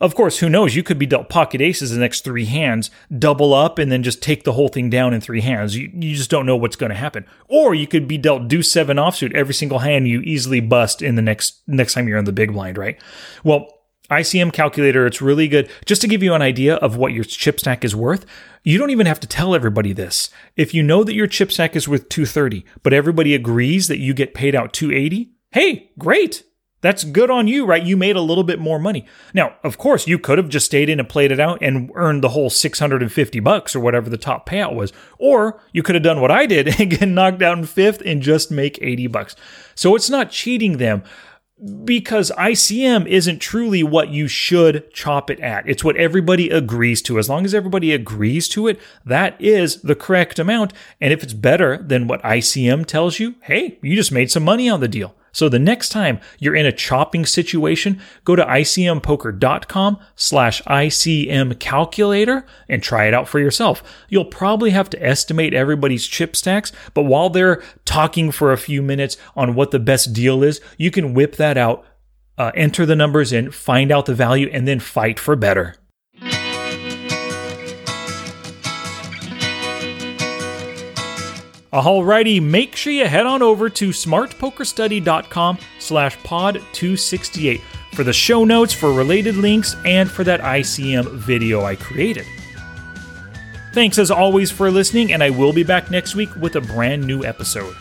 Of 0.00 0.14
course, 0.14 0.38
who 0.38 0.48
knows? 0.48 0.76
You 0.76 0.84
could 0.84 0.98
be 0.98 1.06
dealt 1.06 1.28
pocket 1.28 1.60
aces 1.60 1.90
the 1.90 1.98
next 1.98 2.22
three 2.22 2.44
hands, 2.44 2.90
double 3.16 3.52
up, 3.52 3.78
and 3.78 3.90
then 3.90 4.04
just 4.04 4.22
take 4.22 4.44
the 4.44 4.52
whole 4.52 4.68
thing 4.68 4.90
down 4.90 5.12
in 5.12 5.20
three 5.20 5.40
hands. 5.40 5.76
You, 5.76 5.90
you 5.92 6.14
just 6.14 6.30
don't 6.30 6.46
know 6.46 6.56
what's 6.56 6.76
going 6.76 6.90
to 6.90 6.96
happen. 6.96 7.26
Or 7.48 7.74
you 7.74 7.88
could 7.88 8.06
be 8.06 8.16
dealt 8.16 8.46
deuce 8.46 8.70
seven 8.70 8.96
offsuit 8.96 9.34
every 9.34 9.54
single 9.54 9.80
hand 9.80 10.06
you 10.06 10.20
easily 10.20 10.60
bust 10.60 11.02
in 11.02 11.16
the 11.16 11.22
next 11.22 11.62
next 11.66 11.94
time 11.94 12.06
you're 12.06 12.18
in 12.18 12.26
the 12.26 12.32
big 12.32 12.52
blind, 12.52 12.78
right? 12.78 13.00
Well, 13.42 13.68
ICM 14.10 14.52
calculator, 14.52 15.06
it's 15.06 15.20
really 15.20 15.48
good. 15.48 15.68
Just 15.84 16.00
to 16.00 16.08
give 16.08 16.22
you 16.22 16.32
an 16.32 16.42
idea 16.42 16.76
of 16.76 16.96
what 16.96 17.12
your 17.12 17.24
chip 17.24 17.60
stack 17.60 17.84
is 17.84 17.94
worth, 17.94 18.24
you 18.62 18.78
don't 18.78 18.90
even 18.90 19.06
have 19.06 19.20
to 19.20 19.26
tell 19.26 19.54
everybody 19.54 19.92
this. 19.92 20.30
If 20.56 20.72
you 20.72 20.82
know 20.82 21.04
that 21.04 21.14
your 21.14 21.26
chip 21.26 21.52
stack 21.52 21.76
is 21.76 21.88
worth 21.88 22.08
230, 22.08 22.64
but 22.82 22.92
everybody 22.92 23.34
agrees 23.34 23.88
that 23.88 23.98
you 23.98 24.14
get 24.14 24.32
paid 24.32 24.54
out 24.54 24.72
280, 24.72 25.32
hey, 25.50 25.90
great. 25.98 26.44
That's 26.80 27.02
good 27.02 27.28
on 27.28 27.48
you, 27.48 27.66
right? 27.66 27.82
You 27.82 27.96
made 27.96 28.14
a 28.14 28.20
little 28.20 28.44
bit 28.44 28.60
more 28.60 28.78
money. 28.78 29.04
Now, 29.34 29.56
of 29.64 29.78
course, 29.78 30.06
you 30.06 30.18
could 30.18 30.38
have 30.38 30.48
just 30.48 30.66
stayed 30.66 30.88
in 30.88 31.00
and 31.00 31.08
played 31.08 31.32
it 31.32 31.40
out 31.40 31.58
and 31.60 31.90
earned 31.94 32.22
the 32.22 32.28
whole 32.30 32.50
650 32.50 33.40
bucks 33.40 33.74
or 33.74 33.80
whatever 33.80 34.08
the 34.08 34.16
top 34.16 34.48
payout 34.48 34.74
was. 34.74 34.92
Or 35.18 35.60
you 35.72 35.82
could 35.82 35.96
have 35.96 36.04
done 36.04 36.20
what 36.20 36.30
I 36.30 36.46
did 36.46 36.68
and 36.80 36.90
get 36.90 37.08
knocked 37.08 37.38
down 37.38 37.64
fifth 37.64 38.00
and 38.04 38.22
just 38.22 38.52
make 38.52 38.78
80 38.80 39.08
bucks. 39.08 39.34
So 39.74 39.96
it's 39.96 40.08
not 40.08 40.30
cheating 40.30 40.78
them 40.78 41.02
because 41.84 42.30
ICM 42.38 43.06
isn't 43.06 43.40
truly 43.40 43.82
what 43.82 44.10
you 44.10 44.28
should 44.28 44.92
chop 44.92 45.28
it 45.30 45.40
at. 45.40 45.68
It's 45.68 45.82
what 45.82 45.96
everybody 45.96 46.50
agrees 46.50 47.02
to. 47.02 47.18
As 47.18 47.28
long 47.28 47.44
as 47.44 47.54
everybody 47.54 47.92
agrees 47.92 48.48
to 48.50 48.68
it, 48.68 48.80
that 49.04 49.40
is 49.40 49.82
the 49.82 49.96
correct 49.96 50.38
amount. 50.38 50.72
And 51.00 51.12
if 51.12 51.24
it's 51.24 51.32
better 51.32 51.78
than 51.78 52.06
what 52.06 52.22
ICM 52.22 52.86
tells 52.86 53.18
you, 53.18 53.34
hey, 53.42 53.78
you 53.82 53.96
just 53.96 54.12
made 54.12 54.30
some 54.30 54.44
money 54.44 54.68
on 54.68 54.78
the 54.78 54.86
deal. 54.86 55.16
So 55.38 55.48
the 55.48 55.60
next 55.60 55.90
time 55.90 56.18
you're 56.40 56.56
in 56.56 56.66
a 56.66 56.72
chopping 56.72 57.24
situation, 57.24 58.00
go 58.24 58.34
to 58.34 58.44
icmpoker.com 58.44 60.00
slash 60.16 60.60
ICM 60.64 61.60
calculator 61.60 62.44
and 62.68 62.82
try 62.82 63.06
it 63.06 63.14
out 63.14 63.28
for 63.28 63.38
yourself. 63.38 63.84
You'll 64.08 64.24
probably 64.24 64.70
have 64.70 64.90
to 64.90 65.00
estimate 65.00 65.54
everybody's 65.54 66.08
chip 66.08 66.34
stacks, 66.34 66.72
but 66.92 67.04
while 67.04 67.30
they're 67.30 67.62
talking 67.84 68.32
for 68.32 68.52
a 68.52 68.58
few 68.58 68.82
minutes 68.82 69.16
on 69.36 69.54
what 69.54 69.70
the 69.70 69.78
best 69.78 70.12
deal 70.12 70.42
is, 70.42 70.60
you 70.76 70.90
can 70.90 71.14
whip 71.14 71.36
that 71.36 71.56
out, 71.56 71.86
uh, 72.36 72.50
enter 72.56 72.84
the 72.84 72.96
numbers 72.96 73.32
in, 73.32 73.52
find 73.52 73.92
out 73.92 74.06
the 74.06 74.14
value, 74.16 74.50
and 74.52 74.66
then 74.66 74.80
fight 74.80 75.20
for 75.20 75.36
better. 75.36 75.76
Alrighty, 81.72 82.42
make 82.42 82.74
sure 82.74 82.92
you 82.92 83.06
head 83.06 83.26
on 83.26 83.42
over 83.42 83.68
to 83.68 83.90
smartpokerstudy.com 83.90 85.58
slash 85.78 86.16
pod268 86.18 87.60
for 87.92 88.04
the 88.04 88.12
show 88.12 88.44
notes, 88.44 88.72
for 88.72 88.92
related 88.92 89.36
links, 89.36 89.76
and 89.84 90.10
for 90.10 90.24
that 90.24 90.40
ICM 90.40 91.12
video 91.12 91.64
I 91.64 91.76
created. 91.76 92.24
Thanks 93.74 93.98
as 93.98 94.10
always 94.10 94.50
for 94.50 94.70
listening, 94.70 95.12
and 95.12 95.22
I 95.22 95.28
will 95.28 95.52
be 95.52 95.62
back 95.62 95.90
next 95.90 96.14
week 96.14 96.34
with 96.36 96.56
a 96.56 96.60
brand 96.62 97.06
new 97.06 97.22
episode. 97.24 97.76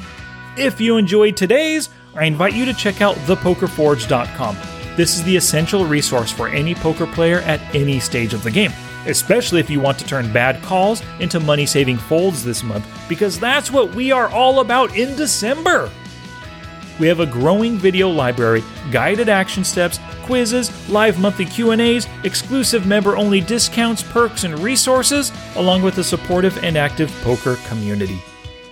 If 0.57 0.81
you 0.81 0.97
enjoyed 0.97 1.37
today's, 1.37 1.87
I 2.13 2.25
invite 2.25 2.53
you 2.53 2.65
to 2.65 2.73
check 2.73 3.01
out 3.01 3.15
thepokerforge.com. 3.15 4.57
This 4.97 5.15
is 5.15 5.23
the 5.23 5.37
essential 5.37 5.85
resource 5.85 6.31
for 6.31 6.49
any 6.49 6.75
poker 6.75 7.07
player 7.07 7.39
at 7.41 7.61
any 7.73 7.99
stage 7.99 8.33
of 8.33 8.43
the 8.43 8.51
game 8.51 8.73
especially 9.07 9.59
if 9.59 9.69
you 9.69 9.79
want 9.79 9.97
to 9.99 10.05
turn 10.05 10.31
bad 10.31 10.61
calls 10.63 11.01
into 11.19 11.39
money 11.39 11.65
saving 11.65 11.97
folds 11.97 12.43
this 12.43 12.63
month, 12.63 12.85
because 13.09 13.39
that's 13.39 13.71
what 13.71 13.95
we 13.95 14.11
are 14.11 14.29
all 14.29 14.59
about 14.59 14.95
in 14.95 15.15
December. 15.15 15.89
We 16.99 17.07
have 17.07 17.19
a 17.19 17.25
growing 17.25 17.77
video 17.77 18.09
library, 18.09 18.63
guided 18.91 19.29
action 19.29 19.63
steps, 19.63 19.99
quizzes, 20.23 20.89
live 20.89 21.19
monthly 21.19 21.45
Q&As, 21.45 22.07
exclusive 22.23 22.87
member-only 22.87 23.41
discounts, 23.41 24.01
perks, 24.01 24.43
and 24.43 24.57
resources, 24.59 25.31
along 25.55 25.83
with 25.83 25.97
a 25.99 26.03
supportive 26.03 26.63
and 26.63 26.75
active 26.77 27.11
poker 27.21 27.57
community. 27.67 28.19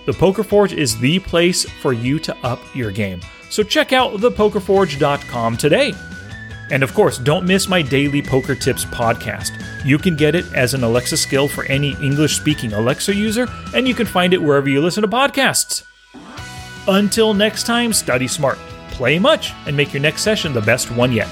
The 0.06 0.12
Poker 0.12 0.44
Forge 0.44 0.72
is 0.72 0.98
the 0.98 1.18
place 1.18 1.64
for 1.64 1.92
you 1.92 2.18
to 2.20 2.36
up 2.44 2.60
your 2.74 2.90
game. 2.90 3.20
So 3.48 3.62
check 3.62 3.92
out 3.92 4.12
thepokerforge.com 4.14 5.56
today. 5.56 5.94
And 6.70 6.82
of 6.82 6.94
course, 6.94 7.18
don't 7.18 7.46
miss 7.46 7.68
my 7.68 7.80
daily 7.80 8.22
Poker 8.22 8.54
Tips 8.54 8.84
podcast. 8.84 9.50
You 9.86 9.98
can 9.98 10.16
get 10.16 10.34
it 10.34 10.52
as 10.52 10.74
an 10.74 10.82
Alexa 10.82 11.16
skill 11.16 11.46
for 11.46 11.62
any 11.66 11.92
English 12.02 12.34
speaking 12.34 12.72
Alexa 12.72 13.14
user, 13.14 13.46
and 13.72 13.86
you 13.86 13.94
can 13.94 14.04
find 14.04 14.34
it 14.34 14.42
wherever 14.42 14.68
you 14.68 14.82
listen 14.82 15.02
to 15.02 15.08
podcasts. 15.08 15.84
Until 16.88 17.32
next 17.34 17.66
time, 17.66 17.92
study 17.92 18.26
smart, 18.26 18.58
play 18.90 19.20
much, 19.20 19.52
and 19.64 19.76
make 19.76 19.92
your 19.92 20.02
next 20.02 20.22
session 20.22 20.52
the 20.52 20.60
best 20.60 20.90
one 20.90 21.12
yet. 21.12 21.30